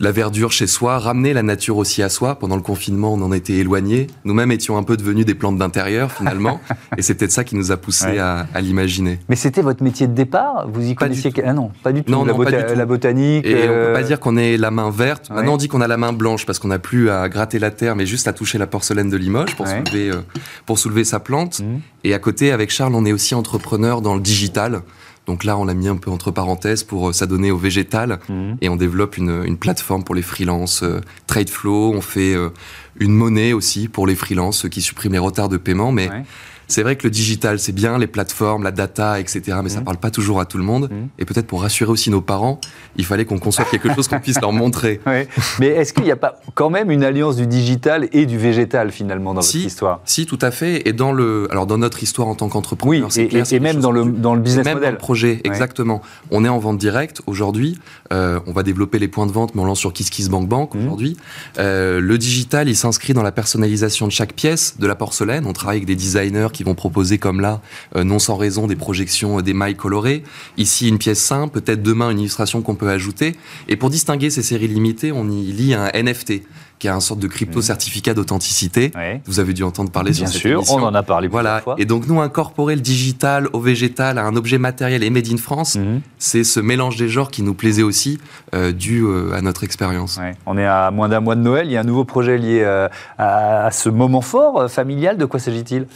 la 0.00 0.12
verdure 0.12 0.52
chez 0.52 0.66
soi, 0.66 0.98
ramener 0.98 1.32
la 1.32 1.42
nature 1.42 1.76
aussi 1.76 2.02
à 2.02 2.08
soi. 2.08 2.38
Pendant 2.38 2.56
le 2.56 2.62
confinement, 2.62 3.14
on 3.14 3.22
en 3.22 3.32
était 3.32 3.54
éloignés. 3.54 4.06
Nous-mêmes 4.24 4.52
étions 4.52 4.76
un 4.76 4.84
peu 4.84 4.96
devenus 4.96 5.26
des 5.26 5.34
plantes 5.34 5.58
d'intérieur 5.58 6.12
finalement, 6.12 6.60
et 6.96 7.02
c'est 7.02 7.14
peut-être 7.14 7.32
ça 7.32 7.44
qui 7.44 7.56
nous 7.56 7.72
a 7.72 7.76
poussé 7.76 8.18
à, 8.18 8.46
l'imaginer. 8.60 9.18
Mais 9.28 9.36
c'était 9.36 9.62
votre 9.62 9.82
métier 9.82 10.06
de 10.06 10.14
départ? 10.14 10.68
Vous 10.68 10.86
y 10.86 10.94
connaissiez 10.94 11.32
Ah 11.44 11.52
non, 11.52 11.70
pas 11.82 11.92
du 11.92 12.04
tout. 12.04 12.12
Non, 12.12 12.24
la, 12.24 12.32
non, 12.32 12.38
pas 12.38 12.50
du 12.50 12.64
tout. 12.64 12.74
la 12.74 12.86
botanique. 12.86 13.46
Et 13.46 13.68
on 13.68 13.86
peut 13.86 13.92
pas 13.92 14.02
dire 14.02 14.20
qu'on 14.20 14.36
ait 14.36 14.56
la 14.56 14.70
main 14.70 14.90
verte. 14.90 15.30
Maintenant, 15.30 15.54
on 15.54 15.56
dit 15.56 15.68
qu'on 15.68 15.80
a 15.80 15.88
la 15.88 15.96
main 15.96 16.12
blanche 16.12 16.46
parce 16.46 16.58
qu'on 16.58 16.68
n'a 16.68 16.78
plus 16.78 17.10
à 17.10 17.28
gratter 17.28 17.58
la 17.58 17.70
terre, 17.70 17.96
mais 17.96 18.06
juste 18.06 18.28
à 18.28 18.32
toucher 18.32 18.58
la 18.58 18.66
porcelaine 18.66 19.10
de 19.10 19.16
Limoges 19.16 19.56
pour 19.56 19.66
soulever 19.66 20.10
pour 20.66 20.78
soulever 20.78 21.04
sa 21.04 21.20
plante. 21.20 21.60
Mmh. 21.60 21.78
Et 22.04 22.14
à 22.14 22.18
côté, 22.18 22.52
avec 22.52 22.70
Charles, 22.70 22.94
on 22.94 23.04
est 23.04 23.12
aussi 23.12 23.34
entrepreneur 23.34 24.00
dans 24.00 24.14
le 24.14 24.20
digital. 24.20 24.82
Donc 25.28 25.44
là, 25.44 25.58
on 25.58 25.66
l'a 25.66 25.74
mis 25.74 25.88
un 25.88 25.96
peu 25.96 26.10
entre 26.10 26.30
parenthèses 26.30 26.84
pour 26.84 27.10
euh, 27.10 27.12
s'adonner 27.12 27.50
au 27.50 27.58
végétal 27.58 28.18
mmh. 28.30 28.52
et 28.62 28.70
on 28.70 28.76
développe 28.76 29.18
une, 29.18 29.58
plateforme 29.58 30.02
pour 30.02 30.14
les 30.14 30.22
freelances, 30.22 30.82
euh, 30.82 31.02
TradeFlow. 31.26 31.92
On 31.92 32.00
fait 32.00 32.34
euh, 32.34 32.48
une 32.98 33.12
monnaie 33.12 33.52
aussi 33.52 33.88
pour 33.88 34.06
les 34.06 34.14
freelances 34.14 34.66
qui 34.70 34.80
suppriment 34.80 35.12
les 35.12 35.18
retards 35.18 35.50
de 35.50 35.58
paiement. 35.58 35.92
Mais 35.92 36.08
c'est 36.68 36.82
vrai 36.82 36.96
que 36.96 37.04
le 37.04 37.10
digital, 37.10 37.58
c'est 37.58 37.72
bien, 37.72 37.98
les 37.98 38.06
plateformes, 38.06 38.62
la 38.62 38.70
data, 38.70 39.18
etc. 39.18 39.58
Mais 39.62 39.70
ça 39.70 39.78
ça 39.78 39.82
mmh. 39.82 39.84
parle 39.84 39.96
pas 39.98 40.10
toujours 40.10 40.40
à 40.40 40.44
tout 40.44 40.58
le 40.58 40.64
monde. 40.64 40.90
Mmh. 40.90 41.20
Et 41.20 41.24
peut-être 41.24 41.46
pour 41.46 41.62
rassurer 41.62 41.90
aussi 41.90 42.10
nos 42.10 42.20
parents, 42.20 42.60
il 42.96 43.04
fallait 43.04 43.24
qu'on 43.24 43.38
conçoive 43.38 43.70
quelque 43.70 43.94
chose 43.94 44.08
qu'on 44.08 44.18
puisse 44.18 44.40
leur 44.40 44.52
montrer. 44.52 45.00
Mais 45.60 45.68
est-ce 45.68 45.92
qu'il 45.92 46.02
n'y 46.02 46.10
a 46.10 46.16
pas 46.16 46.40
quand 46.54 46.68
même 46.68 46.90
une 46.90 47.04
alliance 47.04 47.36
du 47.36 47.46
digital 47.46 48.08
et 48.12 48.26
du 48.26 48.38
végétal 48.38 48.90
finalement 48.90 49.34
dans 49.34 49.40
si, 49.40 49.58
votre 49.58 49.66
histoire? 49.68 50.00
Si, 50.04 50.26
tout 50.26 50.38
à 50.42 50.50
fait. 50.50 50.88
Et 50.88 50.92
dans 50.92 51.12
le, 51.12 51.46
alors 51.50 51.66
dans 51.66 51.78
notre 51.78 52.02
histoire 52.02 52.26
en 52.26 52.34
tant 52.34 52.48
qu'entrepreneur, 52.48 53.08
oui, 53.16 53.28
et, 53.32 53.54
et, 53.54 53.60
même 53.60 53.80
dans 53.80 53.92
le, 53.92 54.04
dans 54.04 54.34
le 54.34 54.40
business 54.40 54.64
même 54.64 54.74
model. 54.74 54.90
Dans 54.90 54.92
le 54.92 54.98
projet, 54.98 55.40
exactement. 55.44 56.02
On 56.30 56.44
est 56.44 56.48
en 56.48 56.58
vente 56.58 56.78
directe 56.78 57.22
aujourd'hui. 57.26 57.78
Euh, 58.12 58.40
on 58.46 58.52
va 58.52 58.62
développer 58.64 58.98
les 58.98 59.08
points 59.08 59.26
de 59.26 59.32
vente, 59.32 59.54
mais 59.54 59.62
on 59.62 59.64
lance 59.64 59.78
sur 59.78 59.92
KissKissBankBank 59.92 60.74
mmh. 60.74 60.78
aujourd'hui. 60.78 61.16
Euh, 61.58 62.00
le 62.00 62.18
digital, 62.18 62.68
il 62.68 62.76
s'inscrit 62.76 63.14
dans 63.14 63.22
la 63.22 63.32
personnalisation 63.32 64.06
de 64.06 64.12
chaque 64.12 64.32
pièce, 64.32 64.76
de 64.78 64.86
la 64.86 64.96
porcelaine. 64.96 65.46
On 65.46 65.52
travaille 65.52 65.76
avec 65.76 65.86
des 65.86 65.96
designers 65.96 66.48
qui 66.52 66.57
vont 66.64 66.74
proposer 66.74 67.18
comme 67.18 67.40
là, 67.40 67.60
euh, 67.96 68.04
non 68.04 68.18
sans 68.18 68.36
raison, 68.36 68.66
des 68.66 68.76
projections, 68.76 69.38
euh, 69.38 69.42
des 69.42 69.54
mailles 69.54 69.76
colorées. 69.76 70.22
Ici, 70.56 70.88
une 70.88 70.98
pièce 70.98 71.20
simple, 71.20 71.60
peut-être 71.60 71.82
demain 71.82 72.10
une 72.10 72.20
illustration 72.20 72.62
qu'on 72.62 72.74
peut 72.74 72.90
ajouter. 72.90 73.36
Et 73.68 73.76
pour 73.76 73.90
distinguer 73.90 74.30
ces 74.30 74.42
séries 74.42 74.68
limitées, 74.68 75.12
on 75.12 75.30
y 75.30 75.52
lit 75.52 75.74
un 75.74 75.90
NFT 75.94 76.42
qui 76.78 76.86
est 76.86 76.90
un 76.90 77.00
sorte 77.00 77.20
de 77.20 77.26
crypto 77.26 77.60
certificat 77.60 78.14
d'authenticité. 78.14 78.92
Vous 79.26 79.40
avez 79.40 79.52
dû 79.52 79.62
entendre 79.62 79.90
parler 79.90 80.12
Bien 80.12 80.26
sur 80.26 80.32
cette 80.32 80.40
sûr, 80.40 80.62
on 80.70 80.82
en 80.82 80.94
a 80.94 81.02
parlé 81.02 81.28
voilà. 81.28 81.60
fois. 81.60 81.74
Et 81.78 81.84
donc 81.84 82.06
nous 82.06 82.20
incorporer 82.20 82.74
le 82.74 82.80
digital 82.80 83.48
au 83.52 83.60
végétal 83.60 84.18
à 84.18 84.24
un 84.24 84.36
objet 84.36 84.58
matériel 84.58 85.02
et 85.02 85.10
made 85.10 85.28
in 85.30 85.36
France, 85.36 85.76
mhm. 85.76 86.00
c'est 86.18 86.44
ce 86.44 86.60
mélange 86.60 86.96
des 86.96 87.08
genres 87.08 87.30
qui 87.30 87.42
nous 87.42 87.54
plaisait 87.54 87.82
aussi 87.82 88.18
euh, 88.54 88.72
dû 88.72 89.04
à 89.34 89.40
notre 89.42 89.64
expérience. 89.64 90.20
On 90.46 90.56
est 90.58 90.66
à 90.66 90.90
moins 90.90 91.08
d'un 91.08 91.20
mois 91.20 91.34
de 91.34 91.40
Noël, 91.40 91.66
il 91.66 91.72
y 91.72 91.76
a 91.76 91.80
un 91.80 91.84
nouveau 91.84 92.04
projet 92.04 92.38
lié 92.38 92.64
à, 93.18 93.70
ce 93.70 93.88
moment 93.88 94.20
fort 94.20 94.70
familial. 94.70 95.16
De 95.16 95.24
quoi 95.24 95.40
s'agit-il? 95.40 95.86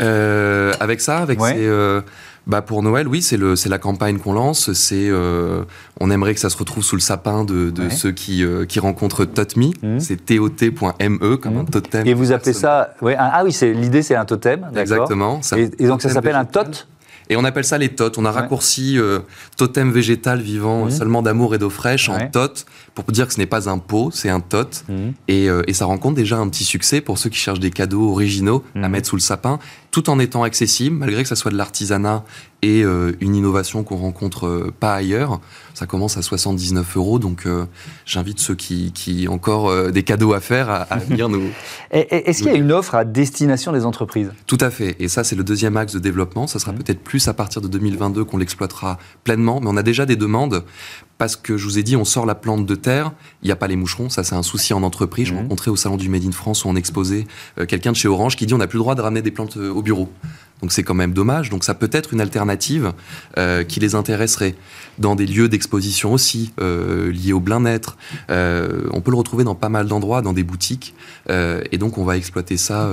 Euh, 0.00 0.72
avec 0.80 1.00
ça, 1.00 1.18
avec 1.18 1.40
ces, 1.40 1.66
euh, 1.66 2.00
bah 2.50 2.62
pour 2.62 2.82
Noël, 2.82 3.06
oui, 3.06 3.22
c'est 3.22 3.36
le, 3.36 3.54
c'est 3.54 3.68
la 3.68 3.78
campagne 3.78 4.18
qu'on 4.18 4.32
lance. 4.32 4.72
C'est, 4.72 5.08
euh, 5.08 5.62
on 6.00 6.10
aimerait 6.10 6.34
que 6.34 6.40
ça 6.40 6.50
se 6.50 6.56
retrouve 6.56 6.82
sous 6.82 6.96
le 6.96 7.00
sapin 7.00 7.44
de, 7.44 7.70
de 7.70 7.88
ceux 7.90 8.10
qui, 8.10 8.44
euh, 8.44 8.66
qui 8.66 8.80
rencontrent 8.80 9.24
Totme. 9.24 9.70
Mmh. 9.82 10.00
C'est 10.00 10.16
tot.me 10.16 11.36
comme 11.36 11.58
un 11.58 11.62
mmh. 11.62 11.70
totem. 11.70 12.06
Et 12.08 12.12
vous 12.12 12.32
appelez 12.32 12.52
ça, 12.52 12.94
ouais, 13.02 13.14
ah 13.16 13.42
oui, 13.44 13.52
c'est 13.52 13.72
l'idée, 13.72 14.02
c'est 14.02 14.16
un 14.16 14.24
totem, 14.24 14.68
Exactement. 14.76 15.40
Et, 15.56 15.70
et, 15.78 15.86
donc 15.86 16.02
ça 16.02 16.08
s'appelle 16.08 16.34
un 16.34 16.44
tot. 16.44 16.86
Et 17.28 17.36
on 17.36 17.44
appelle 17.44 17.64
ça 17.64 17.78
les 17.78 17.90
TOT. 17.90 18.10
On 18.18 18.24
a 18.24 18.32
raccourci 18.32 18.98
euh, 18.98 19.20
totem 19.56 19.92
végétal 19.92 20.40
vivant 20.40 20.86
mmh. 20.86 20.90
seulement 20.90 21.22
d'amour 21.22 21.54
et 21.54 21.58
d'eau 21.58 21.70
fraîche 21.70 22.08
en 22.08 22.18
TOT 22.28 22.64
pour 22.94 23.04
dire 23.12 23.26
que 23.26 23.34
ce 23.34 23.38
n'est 23.38 23.46
pas 23.46 23.68
un 23.68 23.78
pot, 23.78 24.10
c'est 24.12 24.28
un 24.28 24.40
TOT. 24.40 24.84
Mmh. 24.88 24.94
Et, 25.28 25.48
euh, 25.48 25.62
et, 25.66 25.72
ça 25.72 25.84
rencontre 25.84 26.16
déjà 26.16 26.38
un 26.38 26.48
petit 26.48 26.64
succès 26.64 27.00
pour 27.00 27.18
ceux 27.18 27.30
qui 27.30 27.38
cherchent 27.38 27.60
des 27.60 27.70
cadeaux 27.70 28.10
originaux 28.10 28.64
à 28.74 28.88
mmh. 28.88 28.92
mettre 28.92 29.08
sous 29.08 29.16
le 29.16 29.20
sapin, 29.20 29.58
tout 29.90 30.10
en 30.10 30.18
étant 30.18 30.42
accessible, 30.42 30.96
malgré 30.96 31.22
que 31.22 31.28
ça 31.28 31.36
soit 31.36 31.50
de 31.50 31.56
l'artisanat 31.56 32.24
et 32.62 32.82
euh, 32.82 33.12
une 33.20 33.34
innovation 33.34 33.84
qu'on 33.84 33.96
rencontre 33.96 34.72
pas 34.78 34.94
ailleurs. 34.94 35.40
Ça 35.74 35.86
commence 35.86 36.18
à 36.18 36.22
79 36.22 36.96
euros, 36.96 37.18
donc 37.18 37.48
j'invite 38.04 38.38
ceux 38.38 38.54
qui, 38.54 38.92
qui 38.92 39.26
ont 39.28 39.34
encore 39.34 39.90
des 39.90 40.02
cadeaux 40.02 40.34
à 40.34 40.40
faire 40.40 40.68
à, 40.68 40.84
venir 41.08 41.30
nous. 41.30 41.48
Est-ce 41.90 42.42
qu'il 42.42 42.52
y 42.52 42.54
a 42.54 42.58
une 42.58 42.70
offre 42.70 42.94
à 42.94 43.06
destination 43.06 43.72
des 43.72 43.86
entreprises? 43.86 44.30
Tout 44.46 44.58
à 44.60 44.70
fait. 44.70 44.96
Et 44.98 45.08
ça, 45.08 45.24
c'est 45.24 45.36
le 45.36 45.44
deuxième 45.44 45.78
axe 45.78 45.94
de 45.94 45.98
développement. 45.98 46.46
Ça 46.46 46.58
sera 46.58 46.74
peut-être 46.74 47.00
plus 47.00 47.28
à 47.28 47.34
partir 47.34 47.62
de 47.62 47.68
2022 47.68 48.24
qu'on 48.24 48.36
l'exploitera 48.36 48.98
pleinement, 49.24 49.60
mais 49.60 49.68
on 49.70 49.76
a 49.78 49.82
déjà 49.82 50.04
des 50.04 50.16
demandes 50.16 50.64
parce 51.20 51.36
que 51.36 51.58
je 51.58 51.64
vous 51.64 51.78
ai 51.78 51.82
dit, 51.82 51.96
on 51.96 52.06
sort 52.06 52.24
la 52.24 52.34
plante 52.34 52.64
de 52.64 52.74
terre, 52.80 53.12
il 53.42 53.46
n'y 53.46 53.52
a 53.52 53.56
pas 53.56 53.68
les 53.68 53.76
moucherons, 53.76 54.08
ça 54.08 54.24
c'est 54.24 54.34
un 54.34 54.42
souci 54.42 54.72
en 54.74 54.82
entreprise. 54.82 55.28
Je 55.28 55.34
mmh. 55.34 55.38
rencontrais 55.38 55.70
au 55.70 55.76
salon 55.76 55.96
du 55.96 56.08
Made 56.08 56.24
in 56.24 56.32
France 56.32 56.64
où 56.64 56.68
on 56.68 56.76
exposait 56.76 57.26
euh, 57.58 57.66
quelqu'un 57.66 57.92
de 57.92 57.96
chez 57.96 58.08
Orange 58.08 58.36
qui 58.36 58.46
dit 58.46 58.54
on 58.54 58.58
n'a 58.58 58.66
plus 58.66 58.78
le 58.78 58.82
droit 58.82 58.94
de 58.94 59.00
ramener 59.00 59.22
des 59.22 59.30
plantes 59.30 59.56
euh, 59.56 59.70
au 59.70 59.82
bureau. 59.82 60.08
Donc 60.60 60.72
c'est 60.72 60.82
quand 60.82 60.94
même 60.94 61.14
dommage. 61.14 61.48
Donc 61.48 61.64
ça 61.64 61.74
peut 61.74 61.88
être 61.92 62.12
une 62.12 62.20
alternative 62.20 62.92
euh, 63.38 63.64
qui 63.64 63.80
les 63.80 63.94
intéresserait 63.94 64.54
dans 64.98 65.14
des 65.14 65.24
lieux 65.24 65.48
d'exposition 65.48 66.12
aussi 66.12 66.52
liés 66.58 67.32
au 67.32 67.40
bien-être. 67.40 67.96
on 68.28 69.00
peut 69.00 69.10
le 69.10 69.16
retrouver 69.16 69.44
dans 69.44 69.54
pas 69.54 69.70
mal 69.70 69.86
d'endroits, 69.86 70.20
dans 70.20 70.34
des 70.34 70.42
boutiques. 70.42 70.94
et 71.30 71.78
donc 71.78 71.96
on 71.96 72.04
va 72.04 72.18
exploiter 72.18 72.58
ça 72.58 72.90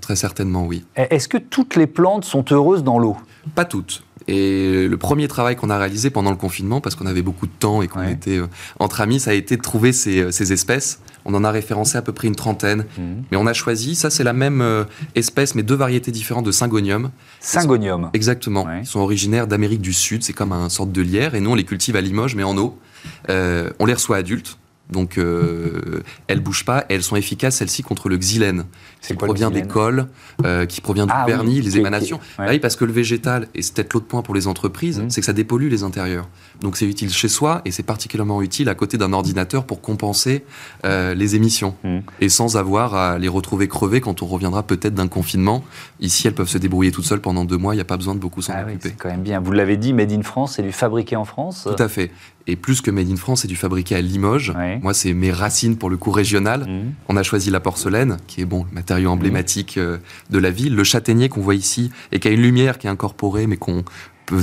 très 0.00 0.16
certainement, 0.16 0.64
oui. 0.64 0.86
Est-ce 0.96 1.28
que 1.28 1.36
toutes 1.36 1.76
les 1.76 1.86
plantes 1.86 2.24
sont 2.24 2.44
heureuses 2.50 2.82
dans 2.82 2.98
l'eau? 2.98 3.18
Pas 3.54 3.66
toutes. 3.66 4.02
Et 4.30 4.86
le 4.86 4.96
premier 4.96 5.26
travail 5.26 5.56
qu'on 5.56 5.70
a 5.70 5.76
réalisé 5.78 6.08
pendant 6.08 6.30
le 6.30 6.36
confinement, 6.36 6.80
parce 6.80 6.94
qu'on 6.94 7.06
avait 7.06 7.20
beaucoup 7.20 7.48
de 7.48 7.52
temps 7.58 7.82
et 7.82 7.88
qu'on 7.88 8.06
était 8.06 8.38
euh, 8.38 8.46
entre 8.78 9.00
amis, 9.00 9.18
ça 9.18 9.32
a 9.32 9.34
été 9.34 9.56
de 9.56 9.60
trouver 9.60 9.92
ces, 9.92 10.20
euh, 10.20 10.30
ces, 10.30 10.52
espèces. 10.52 11.00
On 11.24 11.34
en 11.34 11.42
a 11.42 11.50
référencé 11.50 11.98
à 11.98 12.02
peu 12.02 12.12
près 12.12 12.28
une 12.28 12.36
trentaine. 12.36 12.84
Mhm. 12.96 13.24
Mais 13.32 13.36
on 13.36 13.48
a 13.48 13.52
choisi, 13.52 13.96
ça 13.96 14.08
c'est 14.08 14.22
la 14.22 14.32
même 14.32 14.60
euh, 14.60 14.84
espèce, 15.16 15.56
mais 15.56 15.64
deux 15.64 15.74
variétés 15.74 16.12
différentes 16.12 16.46
de 16.46 16.52
syngonium. 16.52 17.10
Syngonium 17.40 18.10
Exactement. 18.12 18.68
Ils 18.78 18.86
sont 18.86 19.00
originaires 19.00 19.48
d'Amérique 19.48 19.80
du 19.80 19.92
Sud, 19.92 20.22
c'est 20.22 20.32
comme 20.32 20.52
un 20.52 20.68
sorte 20.68 20.92
de 20.92 21.02
lierre. 21.02 21.34
Et 21.34 21.40
nous, 21.40 21.50
on 21.50 21.56
les 21.56 21.64
cultive 21.64 21.96
à 21.96 22.00
Limoges, 22.00 22.36
mais 22.36 22.44
en 22.44 22.56
eau. 22.56 22.78
on 23.28 23.84
les 23.84 23.94
reçoit 23.94 24.18
adultes. 24.18 24.58
Donc, 24.90 25.18
elles 26.28 26.40
bougent 26.40 26.64
pas. 26.64 26.84
elles 26.88 27.02
sont 27.02 27.16
efficaces, 27.16 27.56
celles-ci, 27.56 27.82
contre 27.82 28.08
le 28.08 28.16
xylène, 28.16 28.64
qui 29.00 29.14
provient 29.14 29.50
des 29.50 29.62
cols, 29.62 30.06
euh, 30.44 30.66
qui 30.66 30.80
provient 30.80 31.06
du 31.06 31.12
ah 31.14 31.24
vernis, 31.26 31.60
les 31.60 31.78
émanations. 31.78 32.20
Ah 32.38 32.46
oui, 32.48 32.58
parce 32.58 32.76
que 32.76 32.84
le 32.84 32.92
végétal, 32.92 33.48
et 33.54 33.62
c'est 33.62 33.74
peut-être 33.74 33.94
l'autre 33.94 34.06
point 34.06 34.22
pour 34.22 34.34
les 34.34 34.46
entreprises, 34.46 35.00
mmh. 35.00 35.10
c'est 35.10 35.20
que 35.20 35.26
ça 35.26 35.32
dépollue 35.32 35.68
les 35.68 35.82
intérieurs. 35.82 36.28
Donc, 36.60 36.76
c'est 36.76 36.86
utile 36.86 37.10
chez 37.10 37.28
soi 37.28 37.62
et 37.64 37.70
c'est 37.70 37.82
particulièrement 37.82 38.42
utile 38.42 38.68
à 38.68 38.74
côté 38.74 38.98
d'un 38.98 39.12
ordinateur 39.12 39.64
pour 39.64 39.80
compenser 39.80 40.44
euh, 40.84 41.14
les 41.14 41.36
émissions. 41.36 41.74
Mmh. 41.84 41.98
Et 42.20 42.28
sans 42.28 42.56
avoir 42.56 42.94
à 42.94 43.18
les 43.18 43.28
retrouver 43.28 43.68
crevées 43.68 44.00
quand 44.00 44.22
on 44.22 44.26
reviendra 44.26 44.62
peut-être 44.62 44.94
d'un 44.94 45.08
confinement. 45.08 45.64
Ici, 46.00 46.26
elles 46.26 46.34
peuvent 46.34 46.48
se 46.48 46.58
débrouiller 46.58 46.92
toutes 46.92 47.06
seules 47.06 47.20
pendant 47.20 47.44
deux 47.44 47.58
mois. 47.58 47.74
Il 47.74 47.78
n'y 47.78 47.82
a 47.82 47.86
pas 47.86 47.96
besoin 47.96 48.14
de 48.14 48.20
beaucoup 48.20 48.42
s'en 48.42 48.52
ah 48.54 48.64
occuper. 48.64 48.90
c'est 48.90 48.96
quand 48.96 49.08
même 49.08 49.22
bien. 49.22 49.40
Vous 49.40 49.52
l'avez 49.52 49.76
dit, 49.76 49.92
Made 49.92 50.12
in 50.12 50.22
France, 50.22 50.54
c'est 50.56 50.62
du 50.62 50.72
fabriqué 50.72 51.16
en 51.16 51.24
France. 51.24 51.66
Tout 51.74 51.82
à 51.82 51.88
fait. 51.88 52.10
Et 52.46 52.56
plus 52.56 52.80
que 52.80 52.90
Made 52.90 53.10
in 53.10 53.16
France, 53.16 53.42
c'est 53.42 53.48
du 53.48 53.56
fabriqué 53.56 53.94
à 53.94 54.00
Limoges. 54.00 54.52
Moi, 54.82 54.94
c'est 54.94 55.12
mes 55.12 55.30
racines 55.30 55.76
pour 55.76 55.90
le 55.90 55.96
coup 55.96 56.10
régional. 56.10 56.62
Mmh. 56.62 56.92
On 57.08 57.16
a 57.16 57.22
choisi 57.22 57.50
la 57.50 57.60
porcelaine, 57.60 58.16
qui 58.26 58.40
est 58.40 58.44
bon, 58.44 58.66
le 58.74 58.82
matériau 58.90 59.10
emblématique 59.10 59.78
euh, 59.78 59.98
de 60.30 60.38
la 60.38 60.50
ville. 60.50 60.74
Le 60.74 60.82
châtaignier 60.82 61.28
qu'on 61.28 61.40
voit 61.40 61.54
ici, 61.54 61.92
et 62.10 62.18
qui 62.18 62.26
a 62.26 62.32
une 62.32 62.42
lumière 62.42 62.76
qui 62.78 62.88
est 62.88 62.90
incorporée, 62.90 63.46
mais 63.46 63.56
qu'on 63.56 63.84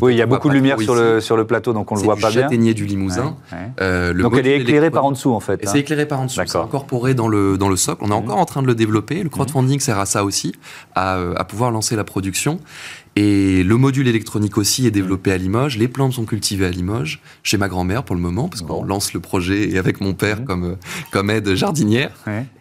oui, 0.01 0.13
il 0.13 0.17
y 0.17 0.21
a 0.21 0.25
beaucoup 0.25 0.49
de 0.49 0.53
lumière 0.53 0.79
sur 0.79 0.95
le, 0.95 1.21
sur 1.21 1.37
le 1.37 1.45
plateau, 1.45 1.73
donc 1.73 1.91
on 1.91 1.95
ne 1.95 1.99
le 1.99 2.05
voit 2.05 2.15
pas 2.15 2.21
bien. 2.21 2.29
C'est 2.29 2.41
châtaignier 2.41 2.73
du 2.73 2.85
Limousin. 2.85 3.35
Euh, 3.81 4.13
le 4.13 4.23
donc 4.23 4.35
elle 4.37 4.47
est 4.47 4.59
éclairée 4.59 4.91
par 4.91 5.05
en 5.05 5.11
dessous, 5.11 5.31
en 5.31 5.39
fait. 5.39 5.61
Hein. 5.63 5.69
C'est 5.71 5.79
éclairé 5.79 6.05
par 6.05 6.19
en 6.19 6.25
dessous. 6.25 6.41
C'est 6.45 6.57
incorporé 6.57 7.13
dans 7.13 7.27
le, 7.27 7.57
dans 7.57 7.69
le 7.69 7.75
socle. 7.75 8.03
On 8.03 8.07
est 8.07 8.09
mmh. 8.09 8.13
encore 8.13 8.37
en 8.37 8.45
train 8.45 8.61
de 8.61 8.67
le 8.67 8.75
développer. 8.75 9.23
Le 9.23 9.29
crowdfunding 9.29 9.79
sert 9.79 9.99
à 9.99 10.05
ça 10.05 10.23
aussi, 10.23 10.53
à, 10.95 11.19
à 11.35 11.43
pouvoir 11.43 11.71
lancer 11.71 11.95
la 11.95 12.03
production. 12.03 12.59
Et 13.15 13.63
le 13.63 13.77
module 13.77 14.07
électronique 14.07 14.57
aussi 14.59 14.85
est 14.85 14.91
développé 14.91 15.31
à 15.31 15.37
Limoges. 15.37 15.77
Les 15.77 15.87
plantes 15.87 16.13
sont 16.13 16.25
cultivées 16.25 16.67
à 16.67 16.69
Limoges, 16.69 17.19
chez 17.41 17.57
ma 17.57 17.67
grand-mère 17.67 18.03
pour 18.03 18.15
le 18.15 18.21
moment, 18.21 18.47
parce 18.47 18.61
qu'on 18.61 18.83
lance 18.83 19.13
le 19.13 19.19
projet 19.19 19.71
et 19.71 19.79
avec 19.79 20.01
mon 20.01 20.13
père 20.13 20.41
mmh. 20.41 20.45
comme, 20.45 20.63
euh, 20.63 20.75
comme 21.11 21.29
aide 21.31 21.55
jardinière. 21.55 22.11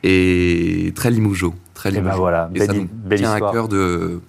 Et 0.02 0.92
très 0.94 1.10
limougeau. 1.10 1.54
Très 1.74 1.90
limougeau. 1.90 2.08
Et, 2.08 2.12
ben 2.12 2.18
voilà, 2.18 2.50
et 2.54 2.60
ça 2.60 2.72
tient 2.72 3.32
à 3.32 3.40
cœur 3.52 3.68
de 3.68 4.20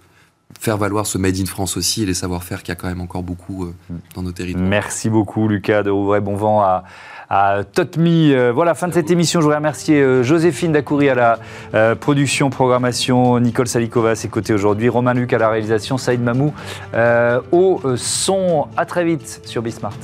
faire 0.59 0.77
valoir 0.77 1.05
ce 1.05 1.17
Made 1.17 1.37
in 1.37 1.45
France 1.45 1.77
aussi 1.77 2.03
et 2.03 2.05
les 2.05 2.13
savoir-faire 2.13 2.63
qu'il 2.63 2.69
y 2.69 2.71
a 2.71 2.75
quand 2.75 2.87
même 2.87 3.01
encore 3.01 3.23
beaucoup 3.23 3.65
euh, 3.65 3.73
dans 4.15 4.21
nos 4.21 4.31
territoires. 4.31 4.65
Merci 4.65 5.09
beaucoup 5.09 5.47
Lucas 5.47 5.83
de 5.83 5.89
Rouvray. 5.89 6.21
Bon 6.21 6.35
vent 6.35 6.61
à, 6.61 6.83
à 7.29 7.63
Totmi. 7.63 8.33
Euh, 8.33 8.51
voilà, 8.53 8.73
fin 8.73 8.87
de 8.87 8.93
cette 8.93 9.11
émission. 9.11 9.39
Je 9.39 9.43
voudrais 9.43 9.57
remercier 9.57 10.01
euh, 10.01 10.23
Joséphine 10.23 10.71
Dacoury 10.71 11.09
à 11.09 11.15
la 11.71 11.95
production, 11.95 12.49
programmation, 12.49 13.39
Nicole 13.39 13.67
Salikova 13.67 14.11
à 14.11 14.15
ses 14.15 14.29
côtés 14.29 14.53
aujourd'hui, 14.53 14.89
Romain 14.89 15.13
Luc 15.13 15.33
à 15.33 15.37
la 15.37 15.49
réalisation, 15.49 15.97
Saïd 15.97 16.21
Mamou 16.21 16.53
au 17.51 17.81
son. 17.95 18.67
À 18.77 18.85
très 18.85 19.05
vite 19.05 19.41
sur 19.45 19.61
Bismart. 19.61 19.97